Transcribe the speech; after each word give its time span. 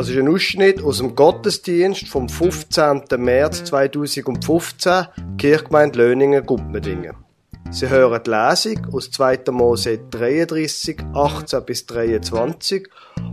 Das 0.00 0.08
ist 0.08 0.16
ein 0.16 0.28
Ausschnitt 0.28 0.82
aus 0.82 0.96
dem 0.96 1.14
Gottesdienst 1.14 2.08
vom 2.08 2.26
15. 2.26 3.02
März 3.18 3.64
2015, 3.64 5.08
Kirchgemeinde 5.36 5.98
Löningen, 5.98 6.46
Gumpmedingen. 6.46 7.16
Sie 7.70 7.86
hören 7.86 8.22
die 8.24 8.30
Lesung 8.30 8.94
aus 8.94 9.10
2. 9.10 9.40
Mose 9.50 9.98
33, 10.10 11.02
18 11.12 11.64
bis 11.66 11.84
23 11.84 12.88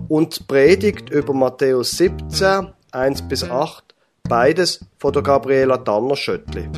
und 0.09 0.39
die 0.39 0.43
Predigt 0.43 1.09
über 1.09 1.33
Matthäus 1.33 1.91
17, 1.91 2.73
1 2.91 3.21
bis 3.29 3.45
8, 3.45 3.95
beides 4.27 4.85
von 4.97 5.13
der 5.13 5.21
Gabriela 5.21 5.77
Tanner-Schöttli. 5.77 6.69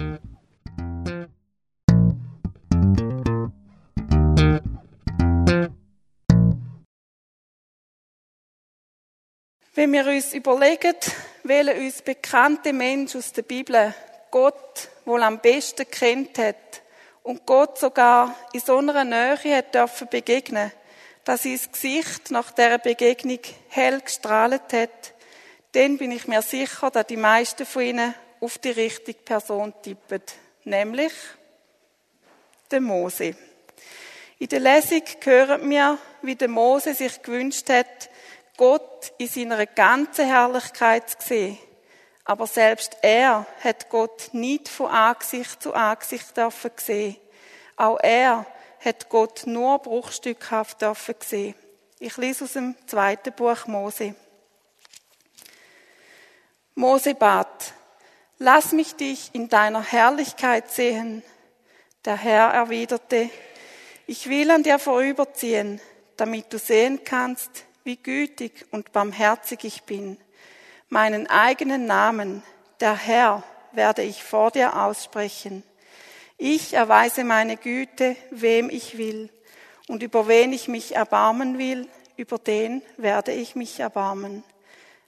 Wenn 9.80 9.94
wir 9.94 10.08
uns 10.08 10.34
überlegen, 10.34 10.98
welcher 11.44 11.76
uns 11.76 12.02
bekannte 12.02 12.74
Mensch 12.74 13.16
aus 13.16 13.32
der 13.32 13.44
Bibel 13.44 13.94
Gott 14.30 14.90
wohl 15.06 15.24
am 15.24 15.40
besten 15.40 15.90
kennt 15.90 16.38
hat 16.38 16.82
und 17.24 17.46
Gott 17.46 17.78
sogar 17.78 18.36
in 18.52 18.60
so 18.60 18.80
einer 18.80 19.06
Nähe 19.06 19.56
hat 19.56 19.74
dürfen 19.74 20.10
begegnen, 20.10 20.74
dass 21.24 21.44
sein 21.44 21.62
Gesicht 21.72 22.30
nach 22.30 22.52
dieser 22.52 22.78
Begegnung 22.78 23.40
hell 23.70 24.02
gestrahlt 24.02 24.74
hat, 24.74 25.14
dann 25.72 25.98
bin 25.98 26.12
ich 26.12 26.28
mir 26.28 26.42
sicher, 26.42 26.92
dass 26.92 27.08
die 27.08 27.16
meisten 27.16 27.66
von 27.66 27.82
Ihnen 27.82 28.14
auf 28.42 28.58
die 28.58 28.72
richtige 28.72 29.20
Person 29.20 29.74
tippen, 29.82 30.24
nämlich 30.66 31.14
den 32.70 32.84
Mose. 32.84 33.34
In 34.40 34.50
der 34.50 34.60
Lesung 34.60 35.04
hören 35.24 35.70
wir, 35.70 35.98
wie 36.22 36.36
der 36.36 36.50
Mose 36.50 36.94
sich 36.94 37.22
gewünscht 37.22 37.70
hat, 37.70 38.10
Gott 38.60 39.14
in 39.18 39.30
seiner 39.30 39.66
ganzen 39.66 40.26
Herrlichkeit 40.26 41.10
zu 41.10 41.18
sehen. 41.30 41.58
Aber 42.26 42.46
selbst 42.46 42.98
er 43.02 43.48
hat 43.64 43.90
Gott 43.90 44.32
nicht 44.34 44.68
von 44.68 44.92
Angesicht 44.92 45.64
zu 45.64 45.74
Angesicht 45.74 46.36
dürfen 46.36 46.72
sehen. 46.76 47.16
Auch 47.78 47.98
er 48.02 48.46
hat 48.84 49.08
Gott 49.08 49.44
nur 49.46 49.80
bruchstückhaft 49.80 50.82
dürfen 50.82 51.16
sehen. 51.22 51.56
Ich 52.00 52.18
lese 52.18 52.44
aus 52.44 52.52
dem 52.52 52.76
zweiten 52.86 53.32
Buch 53.32 53.66
Mose. 53.66 54.14
Mose 56.76 57.16
bat, 57.16 57.74
lass 58.40 58.74
mich 58.74 58.94
dich 58.98 59.30
in 59.32 59.48
deiner 59.48 59.84
Herrlichkeit 59.84 60.70
sehen. 60.70 61.24
Der 62.04 62.18
Herr 62.18 62.50
erwiderte, 62.50 63.30
ich 64.06 64.28
will 64.28 64.52
an 64.52 64.64
dir 64.64 64.80
vorüberziehen, 64.80 65.80
damit 66.18 66.52
du 66.52 66.60
sehen 66.60 67.06
kannst, 67.06 67.64
wie 67.90 67.96
gütig 67.96 68.68
und 68.70 68.92
barmherzig 68.92 69.64
ich 69.64 69.82
bin. 69.82 70.18
Meinen 70.90 71.26
eigenen 71.26 71.88
Namen, 71.88 72.44
der 72.82 72.96
Herr, 72.96 73.42
werde 73.72 74.04
ich 74.04 74.24
vor 74.24 74.52
dir 74.52 74.80
aussprechen. 74.80 75.64
Ich 76.38 76.76
erweise 76.76 77.24
meine 77.24 77.58
Güte, 77.58 78.16
wem 78.30 78.70
ich 78.70 79.00
will, 79.00 79.32
und 79.88 80.04
über 80.04 80.28
wen 80.28 80.54
ich 80.54 80.68
mich 80.68 80.96
erbarmen 80.96 81.58
will, 81.58 81.88
über 82.16 82.38
den 82.38 82.84
werde 82.98 83.32
ich 83.32 83.56
mich 83.56 83.80
erbarmen. 83.80 84.44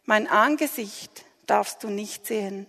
Mein 0.05 0.27
Angesicht 0.27 1.23
darfst 1.45 1.83
du 1.83 1.87
nicht 1.87 2.25
sehen, 2.25 2.65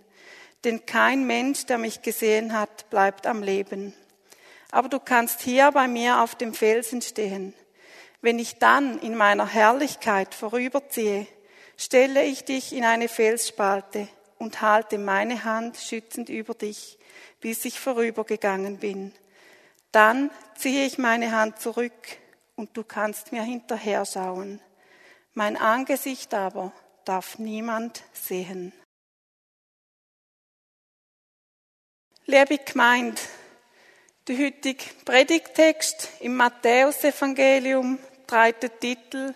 denn 0.64 0.84
kein 0.84 1.26
Mensch, 1.26 1.64
der 1.64 1.78
mich 1.78 2.02
gesehen 2.02 2.52
hat, 2.52 2.90
bleibt 2.90 3.26
am 3.26 3.42
Leben. 3.42 3.94
Aber 4.72 4.90
du 4.90 5.00
kannst 5.00 5.40
hier 5.40 5.72
bei 5.72 5.88
mir 5.88 6.20
auf 6.20 6.34
dem 6.34 6.52
Felsen 6.52 7.00
stehen. 7.00 7.54
Wenn 8.22 8.38
ich 8.38 8.58
dann 8.58 9.00
in 9.00 9.16
meiner 9.16 9.48
Herrlichkeit 9.48 10.32
vorüberziehe, 10.34 11.26
stelle 11.76 12.22
ich 12.22 12.44
dich 12.44 12.72
in 12.72 12.84
eine 12.84 13.08
Felsspalte 13.08 14.08
und 14.38 14.62
halte 14.62 14.98
meine 14.98 15.42
Hand 15.42 15.76
schützend 15.76 16.28
über 16.28 16.54
dich, 16.54 16.98
bis 17.40 17.64
ich 17.64 17.80
vorübergegangen 17.80 18.78
bin. 18.78 19.12
Dann 19.90 20.30
ziehe 20.56 20.86
ich 20.86 20.98
meine 20.98 21.32
Hand 21.32 21.60
zurück 21.60 21.92
und 22.54 22.76
du 22.76 22.84
kannst 22.84 23.32
mir 23.32 23.42
hinterher 23.42 24.04
schauen. 24.06 24.60
Mein 25.34 25.56
Angesicht 25.56 26.32
aber 26.32 26.72
darf 27.04 27.40
niemand 27.40 28.04
sehen. 28.12 28.72
Liebe 32.26 32.58
Gemeinde, 32.58 33.20
der 34.28 34.38
heutige 34.38 34.84
Predigtext 35.04 36.08
im 36.20 36.36
Matthäusevangelium 36.36 37.98
trägt 38.32 38.80
Titel 38.80 39.34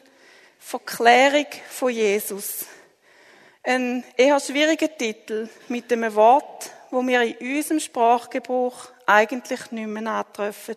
Verklärung 0.58 1.46
von 1.68 1.90
Jesus. 1.90 2.64
Ein 3.62 4.02
eher 4.16 4.40
schwieriger 4.40 4.96
Titel 4.96 5.50
mit 5.68 5.92
einem 5.92 6.14
Wort, 6.14 6.70
wo 6.90 7.06
wir 7.06 7.20
in 7.20 7.56
unserem 7.56 7.80
Sprachgebrauch 7.80 8.88
eigentlich 9.04 9.70
nicht 9.70 9.86
mehr 9.86 10.10
antreffen. 10.10 10.76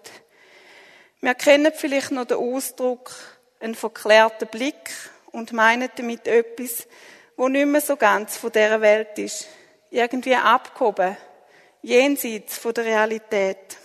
Wir 1.21 1.33
kennen 1.33 1.71
vielleicht 1.73 2.11
noch 2.11 2.25
den 2.25 2.39
Ausdruck 2.39 3.15
einen 3.61 3.75
verklärten 3.75 4.49
Blick 4.49 4.91
und 5.31 5.53
meinen 5.53 5.89
damit 5.95 6.27
etwas, 6.27 6.87
wo 7.37 7.47
nicht 7.47 7.67
mehr 7.67 7.79
so 7.79 7.95
ganz 7.95 8.35
von 8.35 8.51
dieser 8.51 8.81
Welt 8.81 9.17
ist. 9.17 9.47
Irgendwie 9.91 10.35
abgehoben, 10.35 11.15
jenseits 11.81 12.57
von 12.57 12.73
der 12.73 12.83
Realität. 12.83 13.77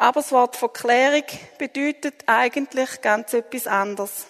Aber 0.00 0.20
das 0.20 0.30
Wort 0.30 0.54
Verklärung 0.54 1.24
bedeutet 1.58 2.22
eigentlich 2.26 3.00
ganz 3.00 3.32
etwas 3.32 3.66
anderes. 3.66 4.26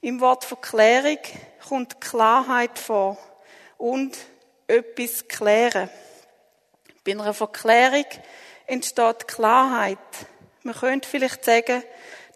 Im 0.00 0.22
Wort 0.22 0.46
Verklärung 0.46 1.18
kommt 1.68 2.00
Klarheit 2.00 2.78
vor 2.78 3.18
und 3.76 4.16
etwas 4.66 5.28
klären. 5.28 5.90
Bei 7.04 7.12
einer 7.12 7.34
Verklärung 7.34 8.06
entsteht 8.66 9.28
Klarheit. 9.28 9.98
Man 10.62 10.74
könnte 10.74 11.06
vielleicht 11.06 11.44
sagen, 11.44 11.82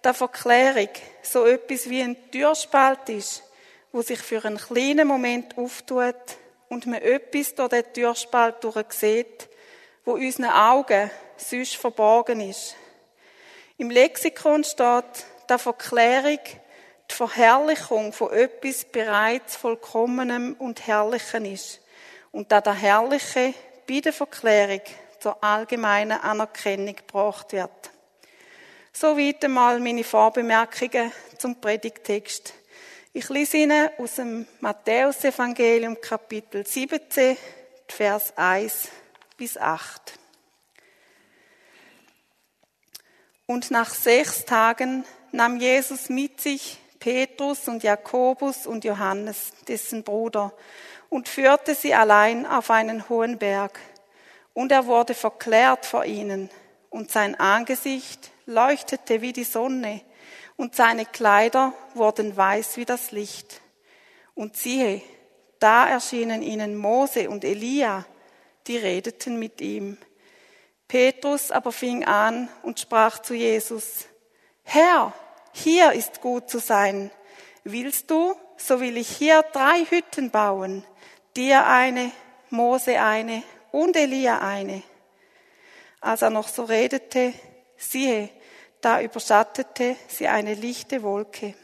dass 0.02 0.18
Verklärung 0.18 0.90
so 1.22 1.46
etwas 1.46 1.88
wie 1.88 2.02
ein 2.02 2.30
Türspalt 2.30 3.08
ist, 3.08 3.42
wo 3.90 4.02
sich 4.02 4.20
für 4.20 4.44
einen 4.44 4.58
kleinen 4.58 5.08
Moment 5.08 5.56
auftut 5.56 6.14
und 6.68 6.84
man 6.84 7.00
etwas 7.00 7.54
durch 7.54 7.70
den 7.70 7.90
Türspalt 7.94 8.62
durch 8.62 8.92
sieht, 8.92 9.48
wo 10.04 10.12
unseren 10.12 10.50
Augen 10.50 11.10
sonst 11.36 11.76
verborgen 11.76 12.40
ist. 12.40 12.76
Im 13.76 13.90
Lexikon 13.90 14.64
steht 14.64 15.26
der 15.48 15.58
Verklärung 15.58 16.38
die 17.10 17.14
Verherrlichung 17.14 18.12
von 18.12 18.32
etwas 18.32 18.84
bereits 18.84 19.56
Vollkommenem 19.56 20.54
und 20.58 20.86
Herrlichen 20.86 21.44
ist 21.44 21.80
und 22.32 22.50
da 22.50 22.60
der 22.60 22.74
Herrliche 22.74 23.54
bei 23.86 24.00
der 24.00 24.12
Verklärung 24.12 24.80
zur 25.20 25.42
allgemeinen 25.42 26.20
Anerkennung 26.20 26.96
gebracht 26.96 27.52
wird. 27.52 27.70
Soweit 28.92 29.44
einmal 29.44 29.80
meine 29.80 30.04
Vorbemerkungen 30.04 31.12
zum 31.38 31.60
Predigtext. 31.60 32.54
Ich 33.12 33.28
lese 33.28 33.58
Ihnen 33.58 33.90
aus 33.98 34.16
dem 34.16 34.46
Matthäusevangelium 34.60 36.00
Kapitel 36.00 36.66
17, 36.66 37.36
Vers 37.88 38.32
1 38.36 38.88
bis 39.36 39.56
8. 39.56 40.23
Und 43.46 43.70
nach 43.70 43.90
sechs 43.90 44.44
Tagen 44.44 45.04
nahm 45.32 45.58
Jesus 45.58 46.08
mit 46.08 46.40
sich 46.40 46.78
Petrus 46.98 47.68
und 47.68 47.82
Jakobus 47.82 48.66
und 48.66 48.84
Johannes, 48.84 49.52
dessen 49.68 50.02
Bruder, 50.02 50.54
und 51.10 51.28
führte 51.28 51.74
sie 51.74 51.94
allein 51.94 52.46
auf 52.46 52.70
einen 52.70 53.08
hohen 53.10 53.36
Berg. 53.38 53.78
Und 54.54 54.72
er 54.72 54.86
wurde 54.86 55.12
verklärt 55.12 55.84
vor 55.84 56.06
ihnen, 56.06 56.48
und 56.88 57.10
sein 57.10 57.34
Angesicht 57.34 58.30
leuchtete 58.46 59.20
wie 59.20 59.34
die 59.34 59.44
Sonne, 59.44 60.00
und 60.56 60.74
seine 60.74 61.04
Kleider 61.04 61.74
wurden 61.94 62.36
weiß 62.36 62.76
wie 62.78 62.84
das 62.84 63.10
Licht. 63.10 63.60
Und 64.34 64.56
siehe, 64.56 65.02
da 65.58 65.88
erschienen 65.88 66.42
ihnen 66.42 66.76
Mose 66.76 67.28
und 67.28 67.44
Elia, 67.44 68.06
die 68.66 68.76
redeten 68.76 69.38
mit 69.38 69.60
ihm. 69.60 69.98
Petrus 70.88 71.50
aber 71.50 71.72
fing 71.72 72.04
an 72.04 72.48
und 72.62 72.78
sprach 72.78 73.18
zu 73.20 73.34
Jesus, 73.34 74.06
Herr, 74.62 75.12
hier 75.52 75.92
ist 75.92 76.20
gut 76.20 76.50
zu 76.50 76.58
sein. 76.58 77.10
Willst 77.64 78.10
du, 78.10 78.34
so 78.56 78.80
will 78.80 78.96
ich 78.96 79.08
hier 79.08 79.42
drei 79.52 79.84
Hütten 79.88 80.30
bauen, 80.30 80.84
dir 81.36 81.66
eine, 81.66 82.10
Mose 82.50 83.00
eine 83.00 83.42
und 83.72 83.96
Elia 83.96 84.38
eine. 84.38 84.82
Als 86.00 86.22
er 86.22 86.30
noch 86.30 86.48
so 86.48 86.64
redete, 86.64 87.32
siehe, 87.76 88.28
da 88.80 89.00
überschattete 89.00 89.96
sie 90.08 90.28
eine 90.28 90.54
lichte 90.54 91.02
Wolke. 91.02 91.54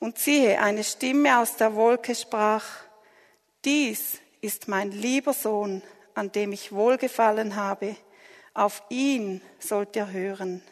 Und 0.00 0.18
siehe, 0.18 0.60
eine 0.60 0.82
Stimme 0.82 1.38
aus 1.38 1.56
der 1.56 1.74
Wolke 1.76 2.14
sprach, 2.14 2.64
dies 3.64 4.18
ist 4.40 4.66
mein 4.66 4.90
lieber 4.90 5.32
Sohn, 5.32 5.82
an 6.14 6.32
dem 6.32 6.52
ich 6.52 6.72
wohlgefallen 6.72 7.56
habe 7.56 7.96
auf 8.60 8.82
ihn 8.90 9.40
sollt 9.58 9.96
ihr 9.96 10.10
hören. 10.10 10.62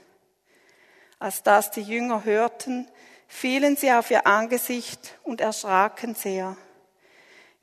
Als 1.18 1.42
das 1.42 1.70
die 1.70 1.80
Jünger 1.82 2.22
hörten, 2.24 2.86
fielen 3.26 3.76
sie 3.76 3.90
auf 3.90 4.10
ihr 4.10 4.26
Angesicht 4.26 5.14
und 5.22 5.40
erschraken 5.40 6.14
sehr. 6.14 6.56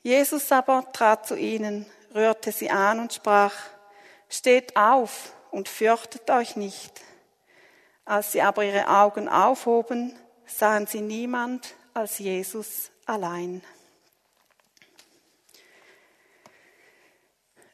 Jesus 0.02 0.50
aber 0.50 0.84
trat 0.92 1.28
zu 1.28 1.36
ihnen, 1.36 1.86
rührte 2.12 2.50
sie 2.50 2.70
an 2.70 2.98
und 2.98 3.12
sprach, 3.12 3.54
Steht 4.28 4.76
auf 4.76 5.32
und 5.52 5.68
fürchtet 5.68 6.28
euch 6.28 6.56
nicht. 6.56 7.00
Als 8.04 8.32
sie 8.32 8.42
aber 8.42 8.64
ihre 8.64 8.88
Augen 8.88 9.28
aufhoben, 9.28 10.18
sahen 10.44 10.88
sie 10.88 11.02
niemand 11.02 11.74
als 11.94 12.18
Jesus 12.18 12.90
allein. 13.04 13.62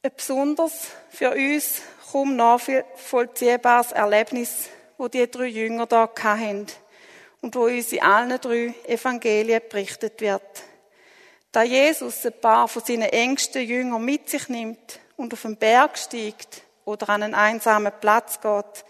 Ein 0.02 0.12
besonders 0.14 0.88
für 1.10 1.30
uns 1.30 1.80
kaum 2.10 2.36
nachvollziehbares 2.36 3.92
Erlebnis, 3.92 4.68
wo 4.98 5.08
die 5.08 5.30
drei 5.30 5.46
Jünger 5.46 5.86
da 5.86 6.08
hatten 6.22 6.66
und 7.40 7.54
wo 7.54 7.64
uns 7.64 7.92
in 7.92 8.02
allen 8.02 8.40
drei 8.40 8.74
Evangelien 8.86 9.62
berichtet 9.68 10.20
wird. 10.20 10.42
Da 11.50 11.62
Jesus 11.62 12.24
ein 12.24 12.40
paar 12.40 12.66
von 12.66 12.82
seinen 12.82 13.10
engsten 13.10 13.62
Jüngern 13.62 14.04
mit 14.04 14.30
sich 14.30 14.48
nimmt 14.48 15.00
und 15.16 15.32
auf 15.32 15.42
den 15.42 15.56
Berg 15.56 15.98
steigt 15.98 16.62
oder 16.84 17.08
an 17.10 17.22
einen 17.22 17.34
einsamen 17.34 17.92
Platz 18.00 18.40
geht, 18.40 18.84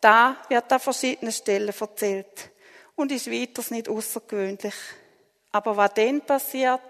da 0.00 0.36
wird 0.48 0.70
an 0.72 0.80
verschiedenen 0.80 1.32
Stellen 1.32 1.72
erzählt 1.78 2.50
und 2.96 3.12
ist 3.12 3.30
weiters 3.30 3.70
nicht 3.70 3.88
außergewöhnlich. 3.88 4.74
Aber 5.52 5.76
was 5.76 5.94
dann 5.94 6.20
passiert, 6.20 6.80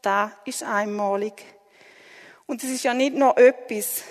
da 0.00 0.32
ist 0.44 0.62
einmalig. 0.62 1.44
Und 2.46 2.62
es 2.62 2.70
ist 2.70 2.84
ja 2.84 2.94
nicht 2.94 3.14
nur 3.14 3.36
etwas, 3.38 4.02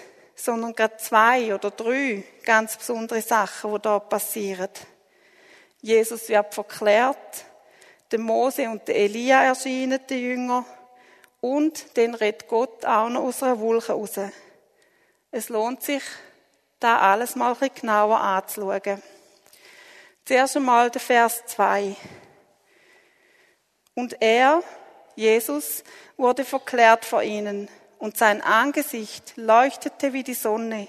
sondern 0.44 0.74
gerade 0.74 0.98
zwei 0.98 1.54
oder 1.54 1.72
drei 1.72 2.24
ganz 2.44 2.78
besondere 2.78 3.22
Sachen, 3.22 3.74
die 3.74 3.82
da 3.82 4.00
passieren. 4.00 4.70
Jesus 5.82 6.30
wird 6.30 6.54
verklärt, 6.54 7.46
der 8.12 8.20
Mose 8.20 8.70
und 8.70 8.88
der 8.88 8.96
Elia 8.96 9.44
erscheinen, 9.44 10.00
den 10.08 10.20
Jünger, 10.20 10.66
und 11.40 11.98
dann 11.98 12.14
redet 12.14 12.48
Gott 12.48 12.86
auch 12.86 13.10
noch 13.10 13.24
aus 13.24 13.42
einer 13.42 13.60
Wolke 13.60 13.94
raus. 13.94 14.20
Es 15.32 15.50
lohnt 15.50 15.82
sich, 15.82 16.04
da 16.80 17.00
alles 17.00 17.36
mal 17.36 17.54
ein 17.54 17.60
bisschen 17.60 17.76
genauer 17.76 18.20
anzuschauen. 18.20 19.02
Zuerst 20.26 20.58
einmal 20.58 20.92
der 20.92 21.02
Vers 21.02 21.44
2. 21.48 21.96
Und 23.96 24.22
er, 24.22 24.62
Jesus, 25.16 25.84
wurde 26.16 26.46
verklärt 26.46 27.06
vor 27.06 27.24
ihnen 27.24 27.70
und 28.02 28.18
sein 28.18 28.42
Angesicht 28.42 29.34
leuchtete 29.36 30.12
wie 30.12 30.24
die 30.24 30.34
Sonne 30.34 30.88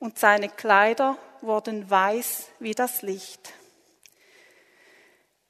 und 0.00 0.18
seine 0.18 0.48
Kleider 0.48 1.18
wurden 1.42 1.90
weiß 1.90 2.46
wie 2.58 2.74
das 2.74 3.02
Licht. 3.02 3.52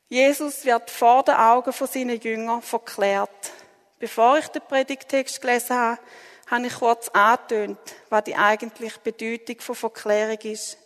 Jesus 0.09 0.65
wird 0.65 0.91
vor 0.91 1.23
den 1.23 1.37
Augen 1.37 1.73
von 1.73 1.87
seinen 1.87 2.21
Jüngern 2.21 2.63
verklärt. 2.63 3.53
Bevor 4.01 4.39
ich 4.39 4.49
den 4.49 4.63
Predigtext 4.63 5.41
gelesen 5.41 5.77
habe, 5.77 6.01
habe 6.51 6.67
ich 6.67 6.75
kurz 6.75 7.09
angetönt, 7.11 7.79
was 8.11 8.25
die 8.25 8.35
eigentliche 8.35 8.99
Bedeutung 8.99 9.61
von 9.61 9.77
Verklärung 9.77 10.39
ist. 10.43 10.79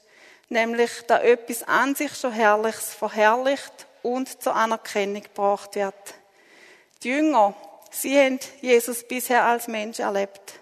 Nämlich, 0.50 1.06
dass 1.06 1.22
etwas 1.22 1.62
an 1.62 1.94
sich 1.94 2.14
schon 2.14 2.32
Herrliches 2.32 2.92
verherrlicht 2.92 3.86
und 4.02 4.42
zur 4.42 4.54
Anerkennung 4.54 5.22
gebracht 5.22 5.74
wird. 5.74 5.94
Die 7.02 7.08
Jünger 7.08 7.54
Sie 7.90 8.18
haben 8.18 8.38
Jesus 8.60 9.06
bisher 9.06 9.44
als 9.44 9.68
Mensch 9.68 9.98
erlebt. 9.98 10.60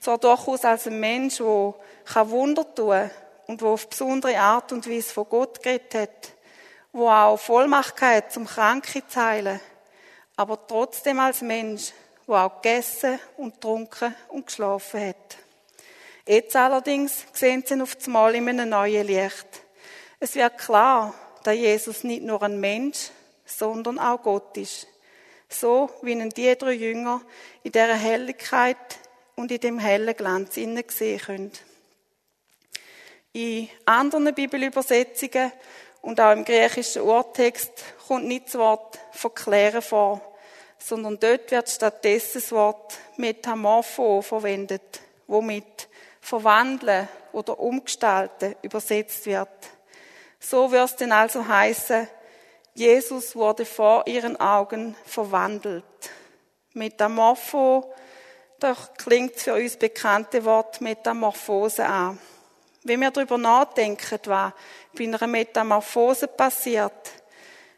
Zwar 0.00 0.18
durchaus 0.18 0.64
als 0.64 0.86
ein 0.86 1.00
Mensch, 1.00 1.38
der 1.38 2.30
Wunder 2.30 2.74
tun 2.74 2.90
kann 2.90 3.10
und 3.46 3.60
der 3.60 3.68
auf 3.68 3.88
besondere 3.88 4.38
Art 4.38 4.72
und 4.72 4.88
Weise 4.88 5.12
von 5.12 5.28
Gott 5.28 5.62
geredet 5.62 5.94
hat, 5.94 6.32
wo 6.92 7.08
auch 7.08 7.36
Vollmacht 7.36 8.00
hat, 8.00 8.32
zum 8.32 8.46
Kranke 8.46 9.06
zu 9.06 9.20
heilen, 9.20 9.60
aber 10.36 10.66
trotzdem 10.66 11.20
als 11.20 11.42
Mensch, 11.42 11.92
der 12.26 12.34
auch 12.34 12.60
gegessen 12.60 13.18
und 13.36 13.54
getrunken 13.54 14.14
und 14.28 14.46
geschlafen 14.46 15.08
hat. 15.08 15.38
Jetzt 16.26 16.56
allerdings 16.56 17.24
sehen 17.32 17.62
sie 17.64 17.74
ihn 17.74 17.82
auf 17.82 17.94
das 17.94 18.08
Mal 18.08 18.34
in 18.34 18.48
einem 18.48 18.70
neuen 18.70 19.06
Licht. 19.06 19.46
Es 20.18 20.34
wird 20.34 20.58
klar, 20.58 21.14
dass 21.44 21.54
Jesus 21.54 22.02
nicht 22.02 22.24
nur 22.24 22.42
ein 22.42 22.58
Mensch, 22.58 23.10
sondern 23.44 23.98
auch 24.00 24.22
Gott 24.22 24.56
ist 24.56 24.88
so 25.48 25.90
wie 26.02 26.12
ihn 26.12 26.30
die 26.30 26.56
drei 26.56 26.72
Jünger 26.72 27.22
in 27.62 27.72
dieser 27.72 27.94
Helligkeit 27.94 28.76
und 29.36 29.50
in 29.52 29.60
dem 29.60 29.78
hellen 29.78 30.16
Glanz 30.16 30.56
innen 30.56 30.84
sehen 30.88 31.20
können. 31.20 31.52
In 33.32 33.68
anderen 33.84 34.34
Bibelübersetzungen 34.34 35.52
und 36.02 36.20
auch 36.20 36.32
im 36.32 36.44
griechischen 36.44 37.02
Urtext 37.02 37.72
kommt 38.06 38.26
nicht 38.26 38.46
das 38.46 38.54
Wort 38.54 38.98
verklären 39.12 39.82
vor, 39.82 40.20
sondern 40.78 41.18
dort 41.18 41.50
wird 41.50 41.68
stattdessen 41.68 42.40
das 42.40 42.52
Wort 42.52 42.98
metamorpho 43.16 44.22
verwendet, 44.22 45.00
womit 45.26 45.88
verwandeln 46.20 47.08
oder 47.32 47.58
umgestalten 47.58 48.56
übersetzt 48.62 49.26
wird. 49.26 49.48
So 50.40 50.70
wird 50.70 50.90
es 50.90 50.96
denn 50.96 51.12
also 51.12 51.46
heißen, 51.46 52.08
Jesus 52.76 53.34
wurde 53.34 53.64
vor 53.64 54.06
ihren 54.06 54.38
Augen 54.38 54.96
verwandelt. 55.06 55.82
Metamorpho, 56.74 57.90
doch 58.60 58.92
klingt 58.98 59.36
für 59.36 59.54
uns 59.54 59.78
bekannte 59.78 60.44
Wort 60.44 60.82
Metamorphose 60.82 61.86
an. 61.86 62.18
Wenn 62.82 63.00
wir 63.00 63.10
darüber 63.10 63.38
nachdenken, 63.38 64.18
was 64.26 64.52
bei 64.94 65.04
einer 65.04 65.26
Metamorphose 65.26 66.28
passiert, 66.28 67.12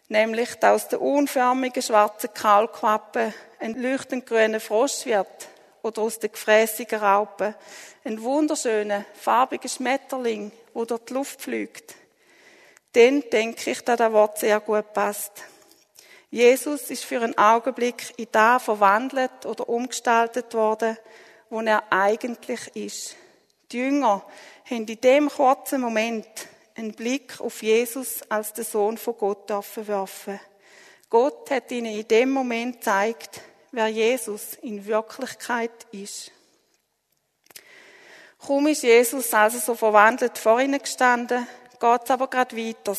nämlich 0.09 0.56
dass 0.56 0.83
aus 0.83 0.89
der 0.89 1.01
unförmigen 1.01 1.81
schwarzen 1.81 2.35
Kaulquappe 2.35 3.33
ein 3.61 3.81
leuchtend 3.81 4.27
grüner 4.27 4.59
Frosch 4.59 5.06
wird 5.06 5.49
oder 5.83 6.03
aus 6.03 6.19
der 6.19 6.31
gefräßigen 6.31 6.99
Raupe 6.99 7.55
ein 8.03 8.21
wunderschöner, 8.21 9.05
farbiger 9.15 9.69
Schmetterling, 9.69 10.51
wo 10.75 10.85
durch 10.85 11.05
die 11.05 11.15
Luft 11.15 11.41
fliegt, 11.41 11.94
dann 12.99 13.23
denke 13.31 13.71
ich, 13.71 13.85
dass 13.85 13.97
das 13.97 14.12
Wort 14.12 14.39
sehr 14.39 14.59
gut 14.59 14.93
passt. 14.93 15.45
Jesus 16.31 16.91
ist 16.91 17.05
für 17.05 17.23
einen 17.23 17.39
Augenblick 17.39 18.12
in 18.17 18.27
da 18.33 18.59
verwandelt 18.59 19.47
oder 19.47 19.69
umgestaltet 19.69 20.53
worden, 20.53 20.99
wo 21.49 21.61
er 21.61 21.85
eigentlich 21.93 22.75
ist. 22.75 23.15
Die 23.71 23.79
Jünger 23.79 24.25
haben 24.69 24.87
in 24.89 25.00
dem 25.00 25.29
kurzen 25.29 25.81
Moment 25.81 26.27
einen 26.75 26.91
Blick 26.91 27.41
auf 27.41 27.62
Jesus 27.62 28.21
als 28.29 28.53
den 28.53 28.65
Sohn 28.65 28.99
von 28.99 29.17
Gott 29.17 29.49
werfen. 29.77 30.41
Gott 31.08 31.53
hat 31.53 31.70
ihnen 31.70 31.96
in 31.96 32.08
dem 32.08 32.31
Moment 32.32 32.79
gezeigt, 32.79 33.43
wer 33.70 33.87
Jesus 33.87 34.55
in 34.61 34.84
Wirklichkeit 34.87 35.87
ist. 35.93 36.32
Kaum 38.44 38.67
ist 38.67 38.82
Jesus 38.82 39.32
also 39.32 39.58
so 39.58 39.77
verwandelt 39.77 40.37
vor 40.37 40.61
ihnen 40.61 40.82
gestanden, 40.82 41.46
geht 41.79 42.05
es 42.05 42.11
aber 42.11 42.29
gerade 42.29 42.56
weiter. 42.56 42.97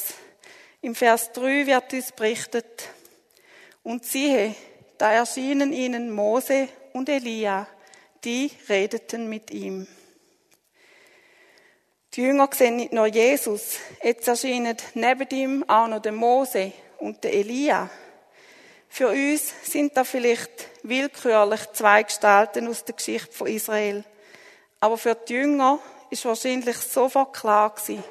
Im 0.81 0.95
Vers 0.95 1.31
3 1.33 1.67
wird 1.67 1.93
uns 1.93 2.12
berichtet, 2.12 2.89
und 3.83 4.05
siehe, 4.05 4.55
da 4.98 5.12
erschienen 5.12 5.74
ihnen 5.74 6.12
Mose 6.12 6.67
und 6.93 7.09
Elia, 7.09 7.67
die 8.24 8.51
redeten 8.67 9.29
mit 9.29 9.51
ihm. 9.51 9.88
Die 12.13 12.21
Jünger 12.21 12.50
sehen 12.51 12.77
nicht 12.77 12.91
nur 12.91 13.05
Jesus, 13.05 13.77
jetzt 14.03 14.27
erscheinen 14.27 14.75
neben 14.93 15.29
ihm 15.29 15.65
auch 15.67 15.88
noch 15.88 16.01
der 16.01 16.12
Mose 16.12 16.74
und 16.98 17.24
der 17.24 17.33
Elia. 17.33 17.89
Für 18.89 19.09
uns 19.09 19.53
sind 19.63 19.95
da 19.95 20.03
vielleicht 20.03 20.67
willkürlich 20.81 21.71
zwei 21.74 22.03
Gestalten 22.03 22.67
aus 22.67 22.83
der 22.83 22.95
Geschichte 22.95 23.31
von 23.31 23.48
Israel. 23.48 24.03
Aber 24.79 24.98
für 24.98 25.13
die 25.15 25.33
Jünger 25.33 25.79
ist 26.09 26.25
wahrscheinlich 26.25 26.77
sofort 26.77 27.36
klar 27.36 27.69
gewesen, 27.69 28.03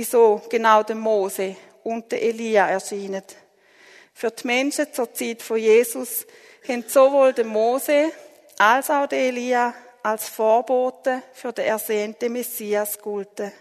wieso 0.00 0.40
genau 0.48 0.82
der 0.82 0.96
Mose 0.96 1.56
und 1.84 2.10
der 2.10 2.22
Elia 2.22 2.70
erscheinen. 2.70 3.22
Für 4.14 4.30
die 4.30 4.46
Menschen 4.46 4.90
zur 4.94 5.12
Zeit 5.12 5.42
von 5.42 5.58
Jesus 5.58 6.26
haben 6.66 6.84
sowohl 6.88 7.34
der 7.34 7.44
Mose 7.44 8.10
als 8.56 8.88
auch 8.88 9.06
der 9.06 9.18
Elia 9.18 9.74
als 10.02 10.30
Vorbote 10.30 11.22
für 11.34 11.52
den 11.52 11.66
ersehnten 11.66 12.32
Messias 12.32 12.98
gelten. 12.98 13.52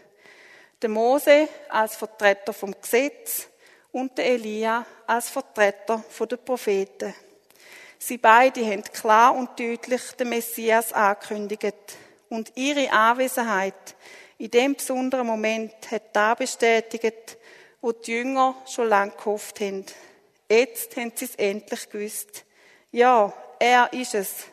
Der 0.81 0.89
Mose 0.89 1.49
als 1.67 1.97
Vertreter 1.97 2.53
vom 2.53 2.73
Gesetz 2.81 3.49
und 3.91 4.17
der 4.17 4.27
Elia 4.27 4.85
als 5.07 5.29
Vertreter 5.29 6.01
der 6.21 6.37
Propheten. 6.37 7.13
Sie 7.97 8.17
beide 8.17 8.65
haben 8.65 8.83
klar 8.83 9.35
und 9.35 9.59
deutlich 9.59 10.13
den 10.13 10.29
Messias 10.29 10.93
angekündigt 10.93 11.97
und 12.29 12.53
ihre 12.55 12.89
Anwesenheit 12.89 13.73
in 14.39 14.49
dem 14.51 14.73
besonderen 14.73 15.27
Moment 15.27 15.91
hat 15.91 16.15
da 16.15 16.33
bestätigt, 16.33 17.37
wo 17.81 17.91
die 17.91 18.11
Jünger 18.11 18.55
schon 18.67 18.87
lange 18.87 19.11
gehofft 19.11 19.59
haben. 19.59 19.85
Jetzt 20.49 20.95
haben 20.95 21.11
sie 21.13 21.25
es 21.25 21.35
endlich 21.35 21.89
gewusst. 21.89 22.45
Ja, 22.91 23.33
er 23.59 23.91
ist 23.91 24.15
es. 24.15 24.45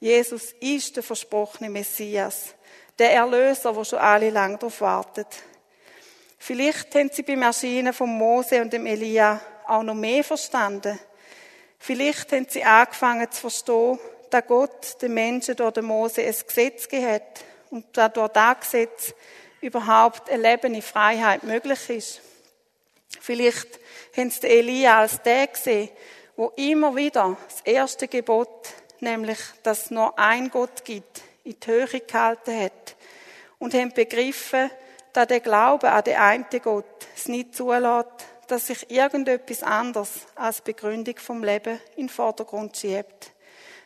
Jesus 0.00 0.52
ist 0.60 0.96
der 0.96 1.02
versprochene 1.02 1.70
Messias, 1.70 2.54
der 2.98 3.12
Erlöser, 3.12 3.76
wo 3.76 3.84
schon 3.84 3.98
alle 3.98 4.30
lang 4.30 4.58
darauf 4.58 4.80
wartet. 4.80 5.28
Vielleicht 6.38 6.94
haben 6.94 7.10
sie 7.12 7.22
beim 7.22 7.42
Erscheinen 7.42 7.92
von 7.92 8.08
Mose 8.08 8.60
und 8.62 8.72
dem 8.72 8.86
Elia 8.86 9.40
auch 9.66 9.82
noch 9.82 9.94
mehr 9.94 10.24
verstanden. 10.24 10.98
Vielleicht 11.78 12.32
haben 12.32 12.46
sie 12.48 12.64
angefangen 12.64 13.30
zu 13.30 13.42
verstehen, 13.42 13.98
dass 14.30 14.46
Gott 14.46 15.02
den 15.02 15.14
Menschen 15.14 15.56
durch 15.56 15.74
den 15.74 15.84
Mose 15.84 16.22
ein 16.22 16.34
Gesetz 16.46 16.88
gegeben 16.88 17.12
hat 17.12 17.44
und 17.70 17.96
dass 17.96 18.12
durch 18.12 18.32
das 18.32 18.60
Gesetz 18.60 19.14
überhaupt 19.60 20.30
eine 20.30 20.42
lebende 20.42 20.82
Freiheit 20.82 21.42
möglich 21.42 21.90
ist. 21.90 22.20
Vielleicht 23.20 23.80
haben 24.16 24.30
sie 24.30 24.46
Elia 24.46 25.00
als 25.00 25.22
der 25.22 25.46
gesehen, 25.46 25.90
wo 26.36 26.52
immer 26.56 26.94
wieder 26.94 27.36
das 27.48 27.60
erste 27.62 28.08
Gebot, 28.08 28.68
nämlich, 29.00 29.38
dass 29.62 29.84
es 29.84 29.90
nur 29.90 30.18
ein 30.18 30.50
Gott 30.50 30.84
gibt, 30.84 31.22
in 31.44 31.56
die 31.58 31.66
Höhe 31.66 32.00
gehalten 32.00 32.60
hat 32.60 32.96
und 33.58 33.74
haben 33.74 33.92
begriffen, 33.92 34.70
dass 35.12 35.28
der 35.28 35.40
Glaube 35.40 35.90
an 35.90 36.04
den 36.04 36.16
einen 36.16 36.46
Gott 36.62 36.84
es 37.16 37.28
nicht 37.28 37.54
zulässt, 37.54 38.06
dass 38.48 38.68
sich 38.68 38.90
irgendetwas 38.90 39.62
anderes 39.62 40.10
als 40.34 40.60
Begründung 40.60 41.16
vom 41.16 41.42
Leben 41.42 41.80
in 41.96 42.06
den 42.06 42.08
Vordergrund 42.08 42.76
schiebt. 42.76 43.32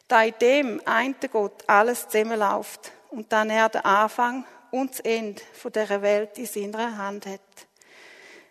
Da 0.09 0.25
in 0.25 0.35
dem 0.41 0.83
einen 0.87 1.15
Gott 1.31 1.63
alles 1.67 2.09
zusammenläuft 2.09 2.93
und 3.11 3.33
dann 3.33 3.50
er 3.50 3.69
den 3.69 3.85
Anfang 3.85 4.45
und 4.71 4.93
das 4.93 5.00
Ende 5.00 5.43
von 5.52 5.73
dieser 5.73 6.02
Welt 6.02 6.38
in 6.38 6.47
seiner 6.47 6.97
Hand 6.97 7.26
hat. 7.26 7.40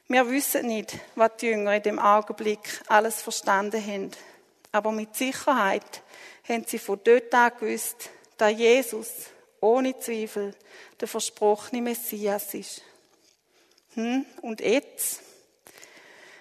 Wir 0.07 0.27
wissen 0.29 0.65
nicht, 0.67 0.97
was 1.15 1.31
die 1.39 1.47
Jünger 1.47 1.75
in 1.75 1.83
dem 1.83 1.99
Augenblick 1.99 2.81
alles 2.87 3.21
verstanden 3.21 3.85
haben. 3.85 4.11
Aber 4.71 4.91
mit 4.91 5.15
Sicherheit 5.15 6.01
haben 6.47 6.65
sie 6.65 6.79
von 6.79 6.99
dort 7.03 7.33
an 7.33 7.51
gewusst, 7.59 8.09
dass 8.37 8.57
Jesus 8.57 9.09
ohne 9.61 9.97
Zweifel 9.99 10.55
der 10.99 11.07
versprochene 11.07 11.81
Messias 11.81 12.53
ist. 12.53 12.81
Hm, 13.93 14.25
und 14.41 14.61
jetzt? 14.61 15.21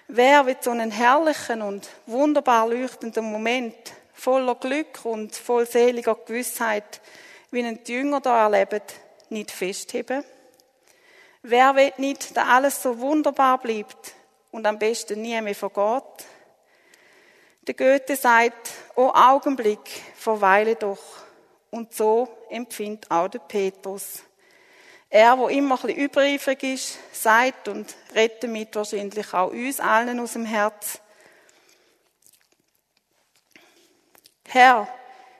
Wer 0.07 0.45
wird 0.47 0.63
so 0.63 0.71
einen 0.71 0.91
herrlichen 0.91 1.61
und 1.61 1.87
wunderbar 2.07 2.67
leuchtenden 2.67 3.25
Moment 3.25 3.75
voller 4.13 4.55
Glück 4.55 5.05
und 5.05 5.35
voll 5.35 5.67
seliger 5.67 6.15
Gewissheit, 6.15 7.01
wie 7.51 7.73
die 7.75 7.93
Jünger 7.93 8.21
da 8.21 8.43
erleben, 8.45 8.81
nicht 9.29 9.51
festheben? 9.51 10.23
Wer 11.41 11.75
will 11.75 11.93
nicht, 11.97 12.35
dass 12.35 12.47
alles 12.47 12.83
so 12.83 12.99
wunderbar 12.99 13.59
bleibt 13.59 14.13
und 14.51 14.65
am 14.65 14.77
besten 14.77 15.21
nie 15.21 15.39
mehr 15.41 15.55
vergeht? 15.55 16.25
Der 17.61 17.73
Goethe 17.75 18.15
sagt, 18.15 18.71
o 18.95 19.09
Augenblick, 19.09 19.89
verweile 20.15 20.75
doch. 20.75 20.99
Und 21.71 21.93
so 21.93 22.27
empfindet 22.49 23.09
auch 23.11 23.27
der 23.27 23.39
Petrus. 23.39 24.23
Er, 25.09 25.37
wo 25.37 25.47
immer 25.47 25.75
ein 25.75 25.81
bisschen 25.81 26.03
übereifrig 26.03 26.63
ist, 26.63 26.99
sagt 27.11 27.67
und 27.67 27.95
redet 28.13 28.43
damit 28.43 28.75
wahrscheinlich 28.75 29.33
auch 29.33 29.51
uns 29.51 29.79
allen 29.79 30.19
aus 30.19 30.33
dem 30.33 30.45
Herz. 30.45 30.99
Herr, 34.47 34.87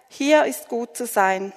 hier 0.07 0.45
ist 0.45 0.67
gut 0.67 0.95
zu 0.95 1.05
sein. 1.07 1.51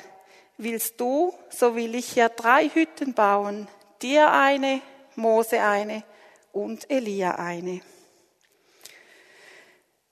Willst 0.59 1.01
du, 1.01 1.33
so 1.51 1.75
will 1.75 1.95
ich 1.95 2.13
hier 2.13 2.29
drei 2.29 2.69
Hütten 2.69 3.15
bauen, 3.15 3.69
dir 4.03 4.31
eine, 4.31 4.83
Mose 5.17 5.61
eine 5.61 6.05
und 6.53 6.91
Elia 6.91 7.37
eine. 7.37 7.81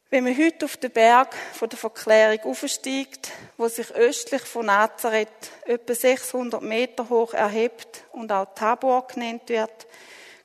Wenn 0.08 0.24
man 0.24 0.36
heute 0.36 0.64
auf 0.64 0.76
den 0.76 0.90
Berg 0.90 1.36
von 1.52 1.68
der 1.68 1.78
Verklärung 1.78 2.40
aufsteigt, 2.50 3.30
wo 3.56 3.68
sich 3.68 3.92
östlich 3.92 4.42
von 4.42 4.66
Nazareth 4.66 5.28
etwa 5.66 5.94
600 5.94 6.60
Meter 6.62 7.08
hoch 7.08 7.32
erhebt 7.32 8.02
und 8.10 8.32
auch 8.32 8.52
Tabor 8.54 9.06
genannt 9.06 9.48
wird, 9.48 9.86